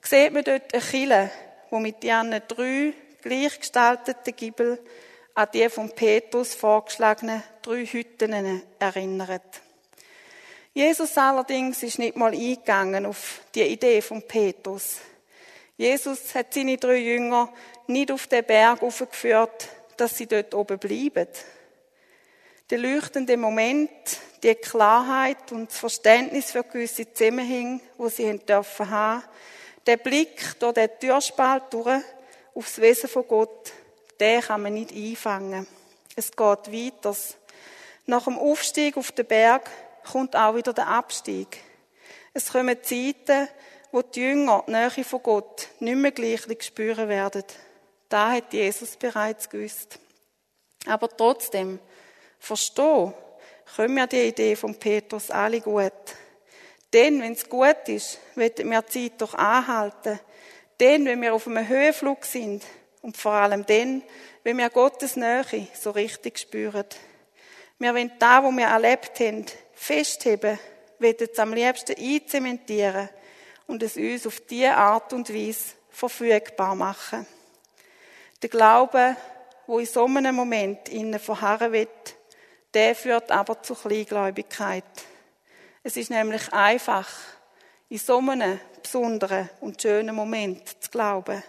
sieht 0.02 0.34
man 0.34 0.44
dort 0.44 0.72
eine 0.72 0.84
Kille, 0.84 1.32
wo 1.72 1.80
mit 1.80 2.04
ihren 2.04 2.30
drei 2.48 2.94
gleichgestalteten 3.24 4.36
Giebel 4.36 4.80
an 5.34 5.48
die 5.52 5.68
von 5.70 5.90
Petrus 5.90 6.54
vorgeschlagenen 6.54 7.42
drei 7.64 7.86
Hütten 7.86 8.62
erinnert. 8.78 9.65
Jesus 10.76 11.18
allerdings 11.18 11.82
ist 11.84 12.00
nicht 12.00 12.18
mal 12.18 12.34
eingegangen 12.34 13.06
auf 13.06 13.40
die 13.56 13.62
Idee 13.62 14.02
von 14.02 14.22
Petrus. 14.22 14.98
Jesus 15.78 16.36
hat 16.36 16.54
seine 16.54 16.76
drei 16.76 16.98
Jünger 16.98 17.48
nicht 17.88 18.12
auf 18.12 18.28
den 18.28 18.44
Berg 18.44 18.84
aufgeführt, 18.84 19.70
dass 19.96 20.18
sie 20.18 20.28
dort 20.28 20.54
oben 20.54 20.78
bleiben. 20.78 21.30
Der 22.70 22.78
leuchtende 22.78 23.38
Moment, 23.38 23.90
die 24.44 24.54
Klarheit 24.56 25.50
und 25.54 25.70
das 25.70 25.78
Verständnis 25.78 26.52
für 26.52 26.66
gewisse 26.66 27.10
Zusammenhänge, 27.14 27.80
wo 27.98 28.10
sie 28.10 28.28
haben 28.28 28.46
dürfen 28.46 28.90
haben, 28.90 29.24
der 29.88 29.96
Blick 29.96 30.60
durch 30.60 30.74
den 30.74 30.90
Türspalt 31.00 31.64
durch 31.70 32.04
aufs 32.54 32.82
Wesen 32.82 33.08
von 33.08 33.26
Gott, 33.26 33.72
den 34.20 34.42
kann 34.42 34.62
man 34.62 34.74
nicht 34.74 34.92
einfangen. 34.92 35.68
Es 36.18 36.32
geht 36.32 36.40
weiter. 36.42 37.16
Nach 38.08 38.26
dem 38.26 38.38
Aufstieg 38.38 38.98
auf 38.98 39.14
den 39.14 39.26
Berg 39.26 39.72
kommt 40.06 40.36
auch 40.36 40.56
wieder 40.56 40.74
der 40.74 40.88
Abstieg. 40.88 41.58
Es 42.34 42.52
kommen 42.52 42.78
Zeiten, 42.84 43.48
wo 43.92 44.02
die 44.02 44.22
Jünger 44.22 44.64
die 44.68 44.72
Nähe 44.72 45.04
von 45.04 45.24
Gott 45.24 45.70
nicht 45.80 45.96
mehr 45.96 46.12
gleich 46.12 46.42
spüren 46.62 47.08
werden. 47.08 47.44
Da 48.10 48.32
hat 48.32 48.54
Jesus 48.54 48.98
bereits 48.98 49.50
gewusst. 49.50 50.00
Aber 50.86 51.10
trotzdem, 51.10 51.80
verstehen 52.40 53.14
können 53.76 53.96
wir 53.96 54.08
die 54.08 54.28
Idee 54.28 54.56
von 54.56 54.76
Petrus 54.76 55.32
alle 55.32 55.62
gut. 55.62 55.92
Denn, 56.94 57.22
wenn 57.22 57.34
es 57.34 57.50
gut 57.50 57.88
ist, 57.88 58.20
werden 58.36 58.70
wir 58.70 58.82
die 58.82 59.10
Zeit 59.10 59.22
doch 59.22 59.34
anhalten. 59.34 60.20
Denn, 60.80 61.06
wenn 61.06 61.22
wir 61.22 61.34
auf 61.34 61.48
einem 61.48 61.68
Höhenflug 61.68 62.26
sind 62.26 62.64
und 63.02 63.18
vor 63.18 63.34
allem 63.34 63.66
dann, 63.66 64.04
wenn 64.44 64.58
wir 64.58 64.70
Gottes 64.70 65.16
Nähe 65.16 65.68
so 65.74 65.92
richtig 65.92 66.38
spüren. 66.38 66.86
Wir 67.80 67.94
wollen 67.94 68.12
da, 68.20 68.44
wo 68.44 68.52
wir 68.52 68.68
erlebt 68.68 69.20
haben, 69.20 69.46
festheben, 69.76 70.58
wollen 71.00 71.16
es 71.20 71.40
am 71.40 71.54
liebsten 71.54 71.96
einzementieren 71.98 73.10
und 73.68 73.84
es 73.84 73.98
uns 73.98 74.26
auf 74.26 74.40
diese 74.42 74.74
Art 74.74 75.14
und 75.14 75.34
Weise 75.34 75.76
verfügbar 75.90 76.76
machen. 76.76 77.26
Der 78.42 78.50
Glaube, 78.50 79.16
wo 79.68 79.80
in 79.80 79.86
so 79.86 80.06
einem 80.06 80.36
Moment 80.36 80.90
innen 80.90 81.20
verharren 81.20 81.72
wird, 81.72 82.16
der 82.74 82.96
führt 82.96 83.32
aber 83.32 83.62
zur 83.62 83.78
Kleingläubigkeit. 83.78 84.84
Es 85.84 85.98
ist 85.98 86.10
nämlich 86.10 86.52
einfach, 86.52 87.08
in 87.90 87.98
so 87.98 88.18
einem 88.18 88.60
besonderen 88.82 89.50
und 89.62 89.82
schönen 89.82 90.16
Moment 90.16 90.68
zu 90.84 90.90
glauben. 90.90 91.42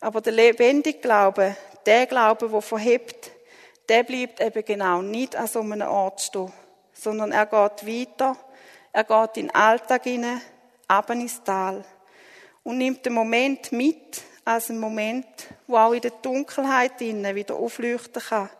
Aber 0.00 0.20
der 0.20 0.32
lebendige 0.32 1.00
Glaube, 1.00 1.56
der 1.84 2.06
Glaube, 2.06 2.48
der 2.48 2.62
verhebt, 2.62 3.30
der 3.88 4.04
bleibt 4.04 4.40
eben 4.40 4.64
genau 4.64 5.02
nicht 5.02 5.36
an 5.36 5.46
so 5.46 5.60
einem 5.60 5.88
Ort 5.88 6.20
stehen, 6.20 6.52
sondern 7.02 7.32
er 7.32 7.46
geht 7.46 7.86
weiter, 7.86 8.36
er 8.92 9.04
geht 9.04 9.36
in 9.36 9.48
den 9.48 9.54
Alltag 9.54 10.04
hinein, 10.04 10.40
ab 10.86 11.10
ins 11.10 11.42
Tal 11.42 11.84
und 12.62 12.78
nimmt 12.78 13.04
den 13.04 13.12
Moment 13.12 13.72
mit 13.72 14.22
als 14.44 14.70
einen 14.70 14.78
Moment, 14.78 15.26
wo 15.66 15.76
auch 15.76 15.92
in 15.92 16.00
der 16.00 16.10
Dunkelheit 16.10 17.00
innen 17.00 17.34
wieder 17.34 17.56
aufleuchten 17.56 18.22
kann, 18.22 18.50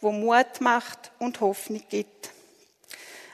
wo 0.00 0.10
Mut 0.10 0.60
macht 0.60 1.12
und 1.18 1.40
Hoffnung 1.40 1.82
gibt. 1.88 2.30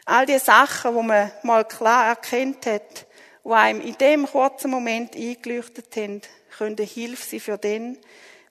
All 0.04 0.26
die 0.26 0.38
Sachen, 0.38 0.94
wo 0.94 1.02
man 1.02 1.30
mal 1.42 1.64
klar 1.64 2.08
erkennt 2.08 2.66
hat, 2.66 3.06
wo 3.42 3.52
einem 3.52 3.80
in 3.80 3.96
dem 3.96 4.26
kurzen 4.26 4.70
Moment 4.70 5.14
eingeleuchtet 5.14 5.94
haben, 5.96 6.20
können 6.56 6.76
Hilfe 6.76 7.26
sein 7.28 7.40
für 7.40 7.58
den, 7.58 7.98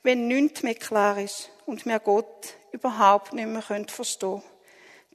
wenn 0.01 0.27
nichts 0.27 0.63
mehr 0.63 0.75
klar 0.75 1.19
ist 1.19 1.51
und 1.65 1.85
wir 1.85 1.99
Gott 1.99 2.55
überhaupt 2.71 3.33
nicht 3.33 3.47
mehr 3.47 3.61
verstehen 3.61 4.41
können. 4.41 4.48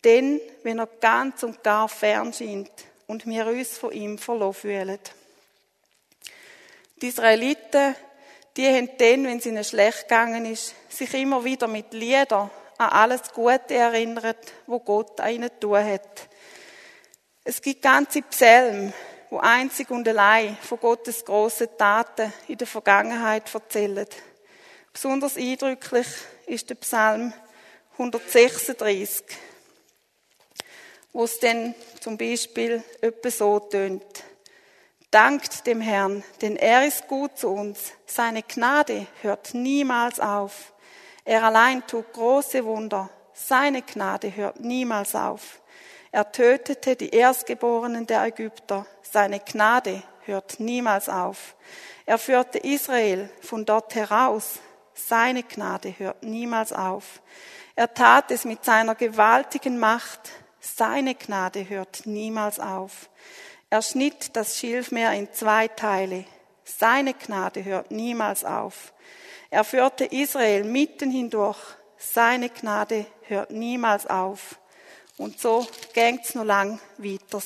Denn, 0.04 0.40
wenn 0.62 0.78
er 0.78 0.86
ganz 1.00 1.42
und 1.42 1.62
gar 1.62 1.88
fern 1.88 2.32
scheint 2.32 2.70
und 3.06 3.26
wir 3.26 3.46
uns 3.46 3.78
von 3.78 3.92
ihm 3.92 4.18
verloren 4.18 4.54
fühlen. 4.54 4.98
Die 7.00 7.08
Israeliten, 7.08 7.96
die 8.56 8.66
haben 8.66 8.90
dann, 8.98 9.24
wenn 9.24 9.38
es 9.38 9.46
ihnen 9.46 9.64
schlecht 9.64 10.02
gegangen 10.02 10.46
ist, 10.46 10.74
sich 10.88 11.12
immer 11.14 11.44
wieder 11.44 11.66
mit 11.66 11.92
Liedern 11.92 12.50
an 12.78 12.88
alles 12.90 13.32
Gute 13.32 13.74
erinnert, 13.74 14.52
wo 14.66 14.80
Gott 14.80 15.20
an 15.20 15.32
ihnen 15.32 15.50
tun 15.60 15.84
hat. 15.84 16.28
Es 17.44 17.60
gibt 17.60 17.82
ganze 17.82 18.22
Psalmen, 18.22 18.92
wo 19.30 19.38
einzig 19.38 19.90
und 19.90 20.06
allein 20.08 20.56
von 20.62 20.78
Gottes 20.78 21.24
grossen 21.24 21.68
Taten 21.76 22.32
in 22.48 22.58
der 22.58 22.66
Vergangenheit 22.66 23.52
erzählen. 23.52 24.06
Besonders 24.92 25.36
eindrücklich 25.36 26.06
ist 26.46 26.70
der 26.70 26.76
Psalm 26.76 27.32
136, 27.94 29.24
wo 31.14 31.24
es 31.24 31.40
dann 31.40 31.74
zum 32.00 32.18
Beispiel 32.18 32.84
etwa 33.00 33.30
so 33.30 33.58
tönt. 33.58 34.04
Dankt 35.10 35.66
dem 35.66 35.80
Herrn, 35.80 36.22
denn 36.42 36.56
er 36.56 36.86
ist 36.86 37.08
gut 37.08 37.38
zu 37.38 37.48
uns. 37.48 37.92
Seine 38.04 38.42
Gnade 38.42 39.06
hört 39.22 39.54
niemals 39.54 40.20
auf. 40.20 40.74
Er 41.24 41.44
allein 41.44 41.86
tut 41.86 42.12
große 42.12 42.62
Wunder. 42.66 43.08
Seine 43.32 43.80
Gnade 43.80 44.36
hört 44.36 44.60
niemals 44.60 45.14
auf. 45.14 45.62
Er 46.12 46.30
tötete 46.30 46.96
die 46.96 47.08
Erstgeborenen 47.08 48.06
der 48.06 48.24
Ägypter. 48.24 48.86
Seine 49.02 49.40
Gnade 49.40 50.02
hört 50.26 50.60
niemals 50.60 51.08
auf. 51.08 51.56
Er 52.04 52.18
führte 52.18 52.58
Israel 52.58 53.30
von 53.40 53.64
dort 53.64 53.94
heraus 53.94 54.58
Seine 54.94 55.42
Gnade 55.42 55.94
hört 55.98 56.22
niemals 56.22 56.72
auf. 56.72 57.20
Er 57.74 57.92
tat 57.92 58.30
es 58.30 58.44
mit 58.44 58.64
seiner 58.64 58.94
gewaltigen 58.94 59.78
Macht. 59.78 60.30
Seine 60.64 61.14
Gnade 61.14 61.68
hört 61.68 62.06
niemals 62.06 62.58
auf. 62.58 63.10
Er 63.68 63.82
schnitt 63.82 64.34
das 64.34 64.58
Schilfmeer 64.58 65.12
in 65.12 65.30
zwei 65.32 65.68
Teile. 65.68 66.24
Seine 66.64 67.12
Gnade 67.12 67.64
hört 67.64 67.90
niemals 67.90 68.44
auf. 68.46 68.94
Er 69.50 69.62
führte 69.62 70.06
Israel 70.06 70.64
mitten 70.64 71.10
hindurch. 71.10 71.58
Seine 71.98 72.48
Gnade 72.48 73.04
hört 73.24 73.50
niemals 73.50 74.06
auf. 74.06 74.58
Und 75.18 75.38
so 75.38 75.66
gängt's 75.92 76.34
noch 76.34 76.44
lang 76.44 76.80
weiter. 76.96 77.42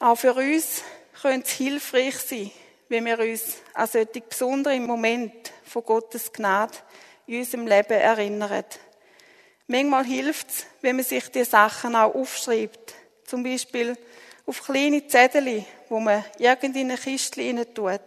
Auch 0.00 0.16
für 0.16 0.32
uns 0.32 0.82
könnte 1.20 1.46
es 1.46 1.52
hilfreich 1.52 2.16
sein, 2.16 2.50
wenn 2.88 3.04
wir 3.04 3.18
uns 3.18 3.58
an 3.74 3.86
solche 3.86 4.22
besonderen 4.22 4.86
Momente 4.86 5.50
von 5.64 5.84
Gottes 5.84 6.32
Gnade 6.32 6.78
in 7.26 7.40
unserem 7.40 7.66
Leben 7.66 7.92
erinnern. 7.92 8.64
Manchmal 9.70 10.06
hilft 10.06 10.48
es, 10.48 10.66
wenn 10.80 10.96
man 10.96 11.04
sich 11.04 11.30
die 11.30 11.44
Sachen 11.44 11.94
auch 11.94 12.14
aufschreibt. 12.14 12.94
Zum 13.24 13.42
Beispiel 13.42 13.98
auf 14.46 14.62
kleine 14.64 15.06
Zettel, 15.06 15.62
wo 15.90 16.00
man 16.00 16.24
irgendeine 16.38 16.96
Kiste 16.96 17.42
rein 17.42 17.66
tut. 17.74 18.00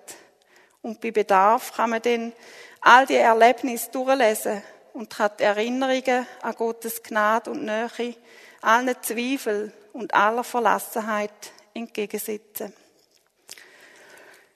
Und 0.82 1.00
bei 1.00 1.12
Bedarf 1.12 1.72
kann 1.76 1.92
man 1.92 2.02
dann 2.02 2.34
all 2.82 3.06
die 3.06 3.18
Erlebnisse 3.18 3.92
durchlesen 3.92 4.64
und 4.94 5.20
hat 5.20 5.40
Erinnerungen 5.40 6.26
an 6.42 6.56
Gottes 6.56 7.04
Gnade 7.04 7.52
und 7.52 7.64
Nähe, 7.64 8.16
allen 8.62 8.96
Zweifel 9.04 9.72
und 9.94 10.16
aller 10.16 10.44
Verlassenheit 10.44 11.52
entgegensetzen. 11.76 12.74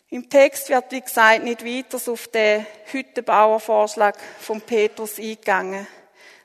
Im 0.10 0.28
Text 0.28 0.70
wird, 0.70 0.92
wie 0.92 1.02
gesagt, 1.02 1.44
nicht 1.44 1.64
weiter 1.64 2.12
auf 2.12 2.28
den 2.30 2.66
Hüttenbauervorschlag 2.86 4.18
von 4.40 4.60
Petrus 4.62 5.20
eingegangen, 5.20 5.86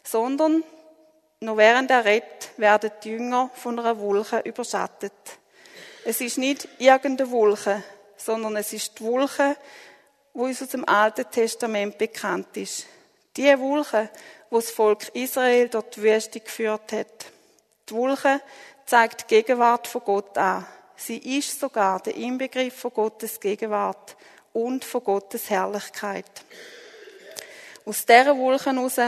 sondern 0.03 0.65
noch 1.41 1.57
während 1.57 1.91
er 1.91 2.05
redet, 2.05 2.51
werden 2.59 2.91
die 3.03 3.11
Jünger 3.11 3.51
von 3.55 3.79
einer 3.79 3.99
Wolke 3.99 4.41
überschattet. 4.41 5.13
Es 6.05 6.21
ist 6.21 6.39
nicht 6.39 6.69
irgendeine 6.79 7.31
Wolke, 7.31 7.83
sondern 8.17 8.57
es 8.57 8.73
ist 8.73 8.99
die 8.99 9.05
Wolke, 9.05 9.57
wo 10.35 10.45
uns 10.45 10.63
aus 10.63 10.69
dem 10.69 10.87
Alten 10.89 11.31
Testament 11.31 11.97
bekannt 11.97 12.57
ist. 12.57 12.87
Die 13.37 13.59
Wolke, 13.59 14.11
wo 14.51 14.57
das 14.57 14.71
Volk 14.71 15.09
Israel 15.15 15.69
dort 15.69 15.97
die 15.97 16.03
Wüste 16.03 16.41
geführt 16.41 16.93
hat. 16.93 17.27
Die 17.89 17.95
Wolke 17.95 18.41
zeigt 18.85 19.23
die 19.23 19.37
Gegenwart 19.37 19.87
von 19.87 20.03
Gott 20.05 20.37
an. 20.37 20.67
Sie 20.97 21.39
ist 21.39 21.59
sogar 21.59 22.01
der 22.01 22.17
Inbegriff 22.17 22.75
von 22.75 22.93
Gottes 22.93 23.41
Gegenwart 23.41 24.17
und 24.53 24.85
von 24.85 25.03
Gottes 25.03 25.49
Herrlichkeit. 25.49 26.31
Aus 27.87 28.05
dieser 28.05 28.37
Wolke 28.37 28.73
heraus 28.73 28.99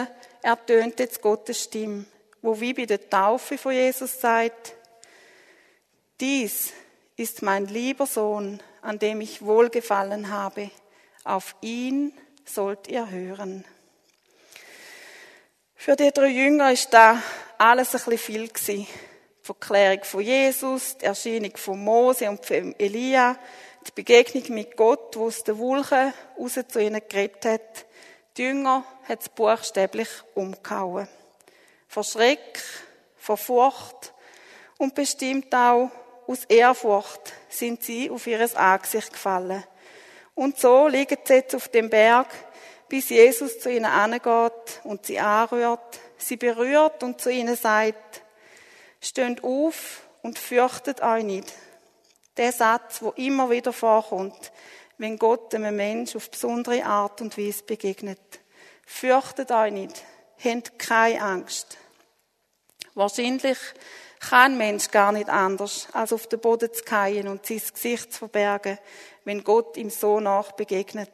ertönt 0.42 0.98
jetzt 0.98 1.22
Gottes 1.22 1.62
Stimme, 1.62 2.04
wo 2.42 2.60
wie 2.60 2.74
bei 2.74 2.84
der 2.84 3.08
Taufe 3.08 3.56
von 3.56 3.72
Jesus 3.72 4.20
sagt, 4.20 4.74
dies 6.20 6.72
ist 7.16 7.42
mein 7.42 7.66
lieber 7.66 8.06
Sohn, 8.06 8.60
an 8.82 8.98
dem 8.98 9.20
ich 9.20 9.42
wohlgefallen 9.42 10.30
habe. 10.30 10.70
Auf 11.24 11.54
ihn 11.60 12.12
sollt 12.44 12.88
ihr 12.88 13.08
hören. 13.08 13.64
Für 15.76 15.96
die 15.96 16.12
drei 16.12 16.28
Jünger 16.28 16.72
ist 16.72 16.92
da 16.92 17.20
alles 17.58 17.88
ein 17.88 17.92
bisschen 17.92 18.18
viel 18.18 18.48
gewesen. 18.48 18.86
Die 18.86 19.44
Verklärung 19.44 20.04
von 20.04 20.20
Jesus, 20.20 20.96
die 20.98 21.06
Erscheinung 21.06 21.56
von 21.56 21.82
Mose 21.82 22.30
und 22.30 22.44
von 22.44 22.74
Elia, 22.78 23.36
die 23.86 23.92
Begegnung 23.92 24.44
mit 24.54 24.76
Gott, 24.76 25.16
wo 25.16 25.26
aus 25.26 25.42
der 25.42 25.58
Wolke 25.58 26.12
raus 26.38 26.58
zu 26.68 26.80
ihnen 26.80 27.02
geredet 27.08 27.44
hat. 27.44 27.86
Die 28.36 28.44
Jünger 28.44 28.84
hat 29.08 29.20
es 29.20 29.28
buchstäblich 29.28 30.08
umgehauen. 30.34 31.06
Vor 31.86 32.02
Schreck, 32.02 32.62
vor 33.16 33.36
Furcht 33.36 34.14
und 34.78 34.94
bestimmt 34.94 35.54
auch 35.54 35.90
aus 36.26 36.44
Ehrfurcht 36.46 37.32
sind 37.50 37.82
sie 37.82 38.10
auf 38.10 38.26
ihr 38.26 38.40
Angesicht 38.58 39.12
gefallen. 39.12 39.62
Und 40.34 40.58
so 40.58 40.88
liegen 40.88 41.18
sie 41.24 41.34
jetzt 41.34 41.54
auf 41.54 41.68
dem 41.68 41.90
Berg, 41.90 42.28
bis 42.88 43.10
Jesus 43.10 43.60
zu 43.60 43.70
ihnen 43.70 43.84
angeht 43.84 44.80
und 44.84 45.04
sie 45.04 45.18
anrührt, 45.18 46.00
sie 46.16 46.36
berührt 46.36 47.02
und 47.02 47.20
zu 47.20 47.30
ihnen 47.30 47.56
sagt, 47.56 48.22
Steht 49.04 49.42
auf 49.42 50.02
und 50.22 50.38
fürchtet 50.38 51.02
euch 51.02 51.24
nicht. 51.24 51.52
Der 52.36 52.52
Satz, 52.52 53.02
wo 53.02 53.10
immer 53.10 53.50
wieder 53.50 53.72
vorkommt, 53.72 54.52
wenn 55.02 55.18
Gott 55.18 55.52
einem 55.52 55.74
Mensch 55.74 56.14
auf 56.14 56.30
besondere 56.30 56.84
Art 56.84 57.20
und 57.20 57.36
Weise 57.36 57.64
begegnet. 57.64 58.20
Fürchtet 58.86 59.50
euch 59.50 59.72
nicht. 59.72 60.04
Habt 60.44 60.78
keine 60.78 61.20
Angst. 61.20 61.76
Wahrscheinlich 62.94 63.58
kann 64.20 64.52
ein 64.52 64.58
Mensch 64.58 64.92
gar 64.92 65.10
nicht 65.10 65.28
anders, 65.28 65.88
als 65.92 66.12
auf 66.12 66.28
den 66.28 66.38
Boden 66.38 66.72
zu 66.72 66.84
fallen 66.84 67.26
und 67.26 67.44
sein 67.44 67.60
Gesicht 67.74 68.12
zu 68.12 68.20
verbergen, 68.20 68.78
wenn 69.24 69.42
Gott 69.42 69.76
ihm 69.76 69.90
so 69.90 70.20
nach 70.20 70.52
begegnet. 70.52 71.10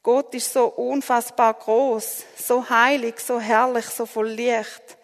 Gott 0.00 0.32
ist 0.32 0.52
so 0.52 0.66
unfassbar 0.66 1.54
groß, 1.54 2.22
so 2.36 2.68
heilig, 2.68 3.18
so 3.18 3.40
herrlich, 3.40 3.86
so 3.86 4.06
voll 4.06 4.28
Licht, 4.28 4.98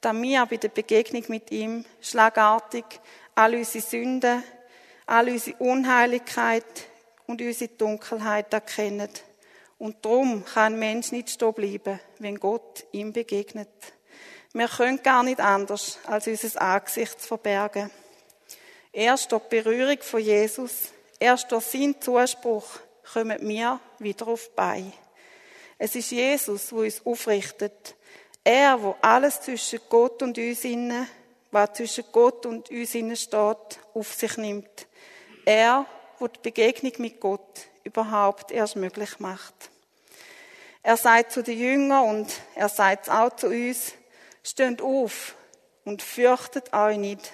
dass 0.00 0.16
wir 0.16 0.46
bei 0.46 0.56
der 0.56 0.68
Begegnung 0.68 1.24
mit 1.28 1.50
ihm 1.50 1.84
schlagartig 2.00 2.86
all 3.34 3.54
unsere 3.54 3.84
Sünden, 3.84 4.42
all 5.04 5.28
unsere 5.28 5.58
Unheiligkeit 5.58 6.64
und 7.26 7.40
unsere 7.40 7.70
Dunkelheit 7.72 8.52
erkennen. 8.52 9.08
Und 9.78 10.04
darum 10.04 10.44
kann 10.44 10.74
ein 10.74 10.78
Mensch 10.78 11.12
nicht 11.12 11.30
stehen 11.30 11.52
bleiben, 11.52 12.00
wenn 12.18 12.38
Gott 12.38 12.84
ihm 12.92 13.12
begegnet. 13.12 13.68
Wir 14.52 14.68
können 14.68 15.02
gar 15.02 15.22
nicht 15.22 15.40
anders, 15.40 15.98
als 16.06 16.26
unser 16.26 16.62
Angesicht 16.62 17.20
zu 17.20 17.28
verbergen. 17.28 17.90
Erst 18.92 19.32
durch 19.32 19.42
die 19.48 19.60
Berührung 19.60 19.98
von 20.00 20.20
Jesus, 20.20 20.92
erst 21.18 21.50
durch 21.50 21.64
seinen 21.64 22.00
Zuspruch 22.00 22.64
kommen 23.12 23.48
wir 23.48 23.80
wieder 23.98 24.28
auf 24.28 24.50
bei. 24.54 24.84
Es 25.76 25.96
ist 25.96 26.12
Jesus, 26.12 26.72
wo 26.72 26.82
uns 26.82 27.04
aufrichtet. 27.04 27.96
Er, 28.44 28.80
wo 28.80 28.94
alles 29.00 29.40
zwischen 29.40 29.80
Gott 29.88 30.22
und 30.22 30.38
uns 30.38 30.64
inne, 30.64 31.08
was 31.50 31.72
zwischen 31.72 32.04
Gott 32.12 32.46
und 32.46 32.70
uns 32.70 32.94
inne 32.94 33.16
steht, 33.16 33.80
auf 33.94 34.14
sich 34.14 34.36
nimmt. 34.36 34.86
Er, 35.44 35.86
wo 36.18 36.28
die 36.28 36.40
Begegnung 36.42 36.92
mit 36.98 37.20
Gott 37.20 37.66
überhaupt 37.82 38.50
erst 38.50 38.76
möglich 38.76 39.20
macht. 39.20 39.54
Er 40.82 40.96
sagt 40.96 41.32
zu 41.32 41.42
den 41.42 41.58
Jüngern 41.58 42.08
und 42.08 42.32
er 42.54 42.68
sagt 42.68 43.10
auch 43.10 43.34
zu 43.36 43.48
uns, 43.48 43.92
steht 44.42 44.82
auf 44.82 45.34
und 45.84 46.02
fürchtet 46.02 46.72
euch 46.72 46.98
nicht. 46.98 47.32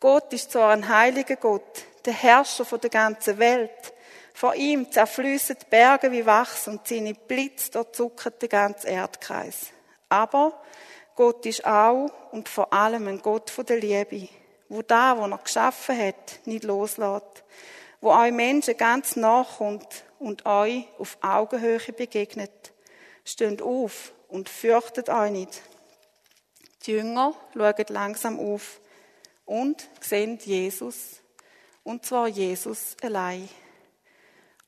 Gott 0.00 0.32
ist 0.32 0.52
zwar 0.52 0.72
ein 0.72 0.88
heiliger 0.88 1.36
Gott, 1.36 1.84
der 2.04 2.12
Herrscher 2.12 2.64
der 2.78 2.90
ganzen 2.90 3.38
Welt, 3.38 3.94
vor 4.34 4.54
ihm 4.54 4.92
zerfließen 4.92 5.56
die 5.62 5.66
Berge 5.70 6.12
wie 6.12 6.26
Wachs 6.26 6.68
und 6.68 6.86
seine 6.86 7.14
Blitz 7.14 7.70
durchzucken 7.70 8.34
den 8.42 8.50
ganzen 8.50 8.88
Erdkreis. 8.88 9.68
Aber 10.10 10.62
Gott 11.14 11.46
ist 11.46 11.64
auch 11.64 12.10
und 12.32 12.50
vor 12.50 12.70
allem 12.74 13.08
ein 13.08 13.22
Gott 13.22 13.50
der 13.66 13.78
Liebe, 13.78 14.28
wo 14.68 14.82
da, 14.82 15.16
wo 15.16 15.24
er 15.24 15.38
geschaffen 15.38 15.98
hat, 15.98 16.40
nicht 16.44 16.64
loslässt, 16.64 17.44
wo 18.06 18.12
euch 18.12 18.30
Menschen 18.30 18.76
ganz 18.76 19.16
nachkommt 19.16 20.04
und 20.20 20.46
euch 20.46 20.86
auf 20.96 21.18
Augenhöhe 21.22 21.92
begegnet. 21.92 22.72
Steht 23.24 23.60
auf 23.60 24.12
und 24.28 24.48
fürchtet 24.48 25.08
euch 25.08 25.32
nicht. 25.32 25.60
Die 26.84 26.92
Jünger 26.92 27.34
schauen 27.52 27.84
langsam 27.88 28.38
auf 28.38 28.80
und 29.44 29.88
sehen 30.00 30.38
Jesus, 30.40 31.20
und 31.82 32.06
zwar 32.06 32.28
Jesus 32.28 32.96
allein. 33.02 33.48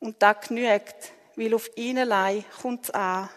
Und 0.00 0.20
da 0.20 0.32
genügt, 0.32 1.12
weil 1.36 1.54
auf 1.54 1.70
ihn 1.76 1.96
allein 1.96 2.44
kommt 2.60 2.86
es 2.86 2.90
an. 2.90 3.28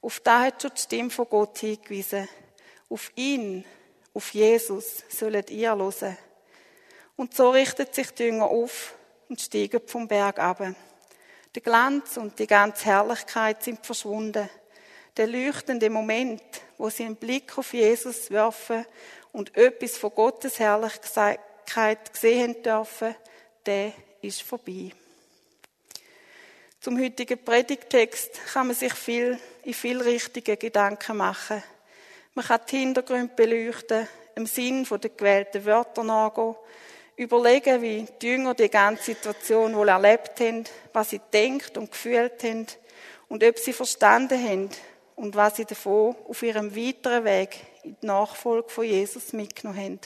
Auf 0.00 0.20
da 0.20 0.42
hat 0.42 0.62
schon 0.62 0.70
die 0.76 0.80
Stimme 0.80 1.10
von 1.10 1.28
Gott 1.28 1.58
hingewiesen. 1.58 2.28
Auf 2.88 3.10
ihn, 3.16 3.64
auf 4.14 4.32
Jesus 4.32 5.02
sollt 5.08 5.50
ihr 5.50 5.74
hören. 5.74 6.16
Und 7.16 7.34
so 7.34 7.50
richtet 7.50 7.96
sich 7.96 8.12
die 8.12 8.26
Jünger 8.26 8.46
auf 8.46 8.94
und 9.28 9.40
steigen 9.40 9.80
vom 9.86 10.08
Berg 10.08 10.38
ab. 10.38 10.62
Der 11.54 11.62
Glanz 11.62 12.16
und 12.16 12.38
die 12.38 12.46
ganze 12.46 12.86
Herrlichkeit 12.86 13.62
sind 13.62 13.84
verschwunden. 13.84 14.48
Der 15.16 15.26
leuchtende 15.28 15.88
Moment, 15.90 16.42
wo 16.78 16.90
sie 16.90 17.04
einen 17.04 17.16
Blick 17.16 17.56
auf 17.56 17.72
Jesus 17.72 18.30
werfen 18.30 18.84
und 19.32 19.56
etwas 19.56 19.96
von 19.96 20.10
Gottes 20.14 20.58
Herrlichkeit 20.58 22.12
gesehen 22.12 22.62
dürfen, 22.62 23.14
der 23.64 23.92
ist 24.22 24.42
vorbei. 24.42 24.90
Zum 26.80 27.00
heutigen 27.00 27.42
Predigtext 27.42 28.40
kann 28.52 28.66
man 28.66 28.76
sich 28.76 28.92
viel, 28.92 29.38
in 29.62 29.72
viel 29.72 30.02
richtige 30.02 30.56
Gedanken 30.56 31.16
machen. 31.16 31.62
Man 32.34 32.44
kann 32.44 32.60
die 32.68 32.78
Hintergründe 32.78 33.32
beleuchten, 33.34 34.08
im 34.34 34.46
Sinn 34.46 34.84
der 34.84 35.10
gewählten 35.10 35.64
Wörter 35.64 36.02
nachgehen, 36.02 36.56
überlegen, 37.16 37.82
wie 37.82 38.06
die 38.20 38.26
Jünger 38.26 38.54
die 38.54 38.68
ganze 38.68 39.04
Situation 39.04 39.74
wohl 39.76 39.88
erlebt 39.88 40.40
haben, 40.40 40.64
was 40.92 41.10
sie 41.10 41.20
denkt 41.32 41.78
und 41.78 41.90
gefühlt 41.90 42.42
haben 42.42 42.66
und 43.28 43.44
ob 43.44 43.58
sie 43.58 43.72
verstanden 43.72 44.42
haben 44.42 44.70
und 45.16 45.36
was 45.36 45.56
sie 45.56 45.64
davon 45.64 46.16
auf 46.28 46.42
ihrem 46.42 46.74
weiteren 46.74 47.24
Weg 47.24 47.58
in 47.82 47.96
die 48.00 48.06
Nachfolge 48.06 48.68
von 48.68 48.84
Jesus 48.84 49.32
mitgenommen 49.32 49.80
haben. 49.80 50.00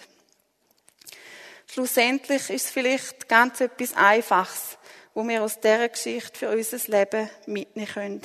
Schlussendlich 1.71 2.51
ist 2.51 2.66
es 2.66 2.71
vielleicht 2.71 3.29
ganz 3.29 3.61
etwas 3.61 3.94
Einfaches, 3.94 4.79
wo 5.14 5.27
wir 5.27 5.42
aus 5.42 5.61
dieser 5.61 5.88
Geschichte 5.88 6.38
für 6.38 6.51
unser 6.51 6.79
Leben 6.90 7.31
mitnehmen 7.47 7.88
können. 7.88 8.23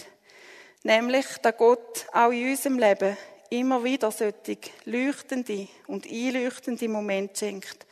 Nämlich, 0.83 1.25
dass 1.41 1.57
Gott 1.57 2.05
auch 2.13 2.31
in 2.31 2.51
unserem 2.51 2.79
Leben 2.79 3.17
immer 3.49 3.83
wieder 3.83 4.11
solche 4.11 4.57
leuchtende 4.85 5.67
und 5.87 6.05
einleuchtende 6.05 6.87
Momente 6.89 7.45
schenkt, 7.45 7.85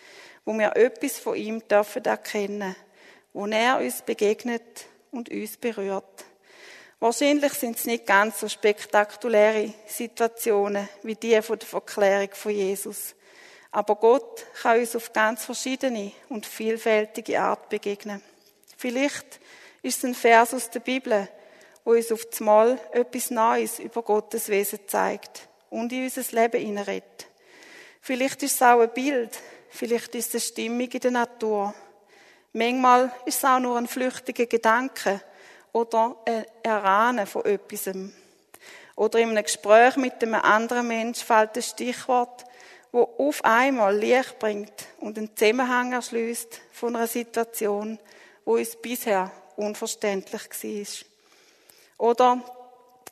wo 0.46 0.54
wir 0.54 0.76
etwas 0.76 1.20
von 1.20 1.36
ihm 1.36 1.68
dürfen 1.68 2.06
erkennen, 2.06 2.76
wo 3.34 3.46
er 3.48 3.80
uns 3.80 4.02
begegnet 4.02 4.86
und 5.12 5.30
uns 5.30 5.58
berührt. 5.58 6.26
Wahrscheinlich 7.00 7.54
sind 7.54 7.78
es 7.78 7.86
nicht 7.86 8.06
ganz 8.06 8.40
so 8.40 8.48
spektakuläre 8.48 9.74
Situationen 9.88 10.88
wie 11.04 11.16
die 11.16 11.42
von 11.42 11.58
der 11.58 11.68
Verklärung 11.68 12.30
von 12.34 12.52
Jesus. 12.52 13.16
Aber 13.72 13.96
Gott 13.96 14.46
kann 14.62 14.80
uns 14.80 14.96
auf 14.96 15.12
ganz 15.14 15.46
verschiedene 15.46 16.12
und 16.30 16.46
vielfältige 16.46 17.40
Art 17.40 17.70
begegnen. 17.70 18.22
Vielleicht 18.78 19.40
ist 19.82 20.00
es 20.00 20.04
ein 20.04 20.14
Vers 20.14 20.54
aus 20.54 20.70
der 20.70 20.82
Bibel, 20.82 21.28
wo 21.84 21.92
uns 21.92 22.12
auf 22.12 22.22
Mal 22.40 22.78
etwas 22.92 23.32
Neues 23.32 23.80
über 23.80 24.04
Gottes 24.04 24.50
Wesen 24.50 24.80
zeigt 24.88 25.48
und 25.70 25.92
in 25.92 26.04
unser 26.04 26.24
Leben 26.40 26.62
hineinredet. 26.62 27.28
Vielleicht 28.02 28.44
ist 28.44 28.56
es 28.56 28.62
auch 28.62 28.82
ein 28.82 28.94
Bild, 28.94 29.40
vielleicht 29.72 30.14
ist 30.16 30.36
es 30.36 30.48
Stimmung 30.48 30.90
in 30.90 31.00
der 31.00 31.12
Natur. 31.12 31.74
Manchmal 32.54 33.12
ist 33.26 33.38
es 33.38 33.46
auch 33.46 33.60
nur 33.60 33.78
ein 33.78 33.88
flüchtiger 33.88 34.46
Gedanke 34.46 35.22
oder 35.72 36.18
ein 36.26 36.46
Erahnen 36.64 37.26
von 37.26 37.46
etwas. 37.46 37.90
Oder 38.96 39.20
in 39.20 39.30
einem 39.30 39.44
Gespräch 39.44 39.96
mit 39.96 40.22
einem 40.22 40.36
anderen 40.36 40.88
Mensch 40.88 41.24
fällt 41.24 41.56
ein 41.56 41.64
Stichwort, 41.64 42.44
wo 42.92 43.04
auf 43.18 43.44
einmal 43.46 43.96
Licht 43.98 44.38
bringt 44.38 44.74
und 45.00 45.18
einen 45.18 45.36
Zusammenhang 45.36 45.94
erschließt 45.94 46.62
von 46.72 46.96
einer 46.96 47.08
Situation, 47.08 47.98
wo 48.44 48.56
uns 48.56 48.76
bisher 48.76 49.32
unverständlich 49.56 50.42
war. 50.42 52.08
Oder 52.10 52.44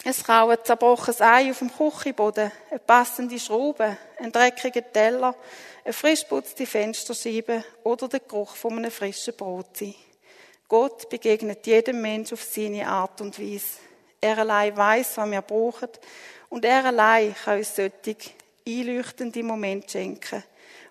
es 0.04 0.24
kann 0.24 0.50
ein 0.50 0.58
zerbrochenes 0.64 1.22
Ei 1.22 1.52
auf 1.52 1.60
dem 1.60 1.72
Küchenboden, 1.72 2.52
eine 2.70 2.80
passende 2.80 3.38
Schraube, 3.38 3.98
ein 4.18 4.32
dreckiger 4.32 4.92
Teller, 4.92 5.36
eine 5.84 5.94
frisch 5.94 6.24
putzte 6.24 6.66
Fensterscheibe 6.66 7.64
oder 7.84 8.08
der 8.08 8.22
Geruch 8.22 8.56
von 8.56 8.78
einem 8.78 8.92
frischen 8.92 9.36
Brot. 9.36 9.84
Gott 10.70 11.10
begegnet 11.10 11.68
jedem 11.68 12.02
Mensch 12.02 12.32
auf 12.32 12.44
seine 12.44 12.88
Art 12.88 13.20
und 13.20 13.40
Weise. 13.40 13.80
Er 14.22 14.38
allein 14.38 14.76
weiß, 14.76 15.18
was 15.18 15.32
wir 15.32 15.42
brauchen 15.42 15.90
und 16.50 16.64
er 16.64 16.86
allein 16.86 17.36
kann 17.36 17.58
uns 17.58 17.76
solche 17.76 18.16
einleuchtende 18.68 19.44
Momente 19.44 19.92
schenken, 19.92 20.44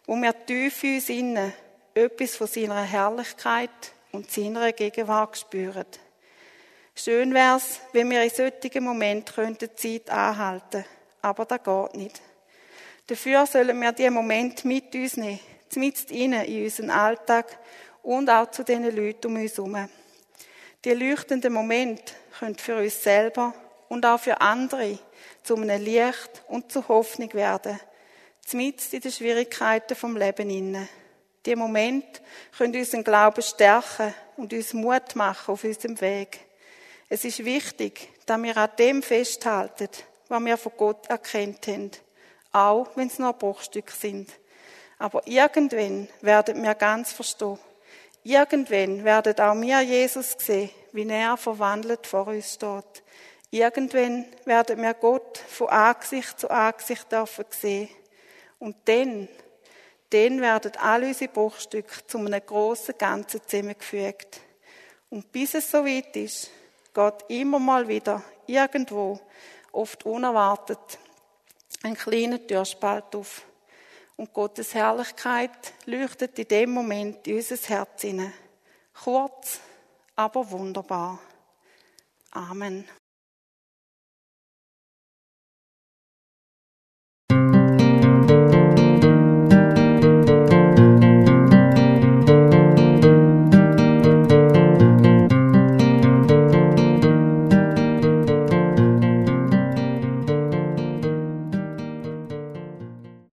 wo 0.06 0.16
wir 0.16 0.34
tief 0.44 0.82
in 0.82 0.94
uns 0.94 1.08
innen 1.08 1.52
etwas 1.94 2.36
von 2.36 2.46
seiner 2.46 2.82
Herrlichkeit 2.82 3.70
und 4.12 4.30
seiner 4.30 4.72
Gegenwart 4.72 5.38
spüren. 5.38 5.86
Schön 7.00 7.32
wär's, 7.32 7.78
wenn 7.92 8.10
wir 8.10 8.24
in 8.24 8.30
solchen 8.30 8.82
Momenten 8.82 9.56
die 9.56 9.72
Zeit 9.76 10.10
anhalten 10.10 10.82
könnten. 10.82 10.88
Aber 11.22 11.44
das 11.44 11.62
geht 11.62 11.94
nicht. 11.94 12.20
Dafür 13.06 13.46
sollen 13.46 13.80
wir 13.80 13.92
diesen 13.92 14.14
Moment 14.14 14.64
mit 14.64 14.92
uns 14.96 15.16
nehmen, 15.16 15.38
mit 15.76 16.10
ihnen 16.10 16.44
in 16.44 16.64
unseren 16.64 16.90
Alltag 16.90 17.56
und 18.02 18.28
auch 18.28 18.50
zu 18.50 18.64
den 18.64 18.82
Leuten 18.82 19.28
um 19.28 19.36
uns 19.36 19.56
herum. 19.56 19.88
Die 20.84 20.90
leuchtenden 20.90 21.52
Momente 21.52 22.14
können 22.36 22.56
für 22.56 22.78
uns 22.78 23.00
selber 23.00 23.54
und 23.88 24.04
auch 24.04 24.18
für 24.18 24.40
andere 24.40 24.98
zu 25.44 25.54
einem 25.54 25.80
Licht 25.80 26.42
und 26.48 26.72
zur 26.72 26.88
Hoffnung 26.88 27.32
werden, 27.32 27.78
zumindest 28.44 28.92
in 28.92 29.02
den 29.02 29.12
Schwierigkeiten 29.12 29.94
vom 29.94 30.16
Leben 30.16 30.50
inne. 30.50 30.88
Die 31.46 31.54
Momente 31.54 32.20
können 32.56 32.74
unseren 32.74 33.04
Glauben 33.04 33.42
stärken 33.42 34.12
und 34.36 34.52
uns 34.52 34.74
Mut 34.74 35.14
machen 35.14 35.52
auf 35.52 35.62
unserem 35.62 36.00
Weg. 36.00 36.47
Es 37.10 37.24
ist 37.24 37.44
wichtig, 37.44 38.10
dass 38.26 38.42
wir 38.42 38.56
an 38.56 38.70
dem 38.78 39.02
festhalten, 39.02 39.88
was 40.28 40.44
wir 40.44 40.56
von 40.58 40.72
Gott 40.76 41.06
erkennt 41.06 41.66
haben, 41.66 41.90
auch 42.52 42.88
wenn 42.96 43.06
es 43.06 43.18
nur 43.18 43.32
Bruchstücke 43.32 43.92
sind. 43.92 44.30
Aber 44.98 45.26
irgendwann 45.26 46.08
werden 46.20 46.62
wir 46.62 46.74
ganz 46.74 47.12
verstehen. 47.12 47.58
Irgendwann 48.24 49.04
werden 49.04 49.38
auch 49.38 49.58
wir 49.58 49.80
Jesus 49.80 50.36
sehen, 50.38 50.70
wie 50.92 51.08
er 51.08 51.38
verwandelt 51.38 52.06
vor 52.06 52.26
uns 52.26 52.54
steht. 52.54 53.02
Irgendwann 53.50 54.26
werden 54.44 54.82
wir 54.82 54.92
Gott 54.92 55.38
von 55.38 55.68
Angesicht 55.68 56.38
zu 56.38 56.50
Angesicht 56.50 57.10
dürfen 57.10 57.46
sehen. 57.48 57.88
Und 58.58 58.76
dann, 58.84 59.28
dann 60.10 60.42
werden 60.42 60.72
all 60.76 61.04
unsere 61.04 61.32
Bruchstücke 61.32 62.06
zu 62.06 62.18
einem 62.18 62.44
grossen 62.44 62.98
Ganzen 62.98 63.40
zusammengefügt. 63.46 64.40
Und 65.08 65.32
bis 65.32 65.54
es 65.54 65.70
so 65.70 65.86
weit 65.86 66.14
ist, 66.14 66.50
geht 66.98 67.24
immer 67.28 67.60
mal 67.60 67.86
wieder 67.86 68.24
irgendwo, 68.48 69.20
oft 69.70 70.04
unerwartet, 70.04 70.98
ein 71.84 71.94
kleiner 71.94 72.44
Türspalt 72.44 73.14
auf. 73.14 73.42
Und 74.16 74.32
Gottes 74.32 74.74
Herrlichkeit 74.74 75.74
leuchtet 75.86 76.36
in 76.40 76.48
dem 76.48 76.70
Moment 76.70 77.24
in 77.28 77.36
unser 77.36 77.56
Herz 77.56 78.02
hinein. 78.02 78.32
Kurz, 79.04 79.60
aber 80.16 80.50
wunderbar. 80.50 81.20
Amen. 82.32 82.84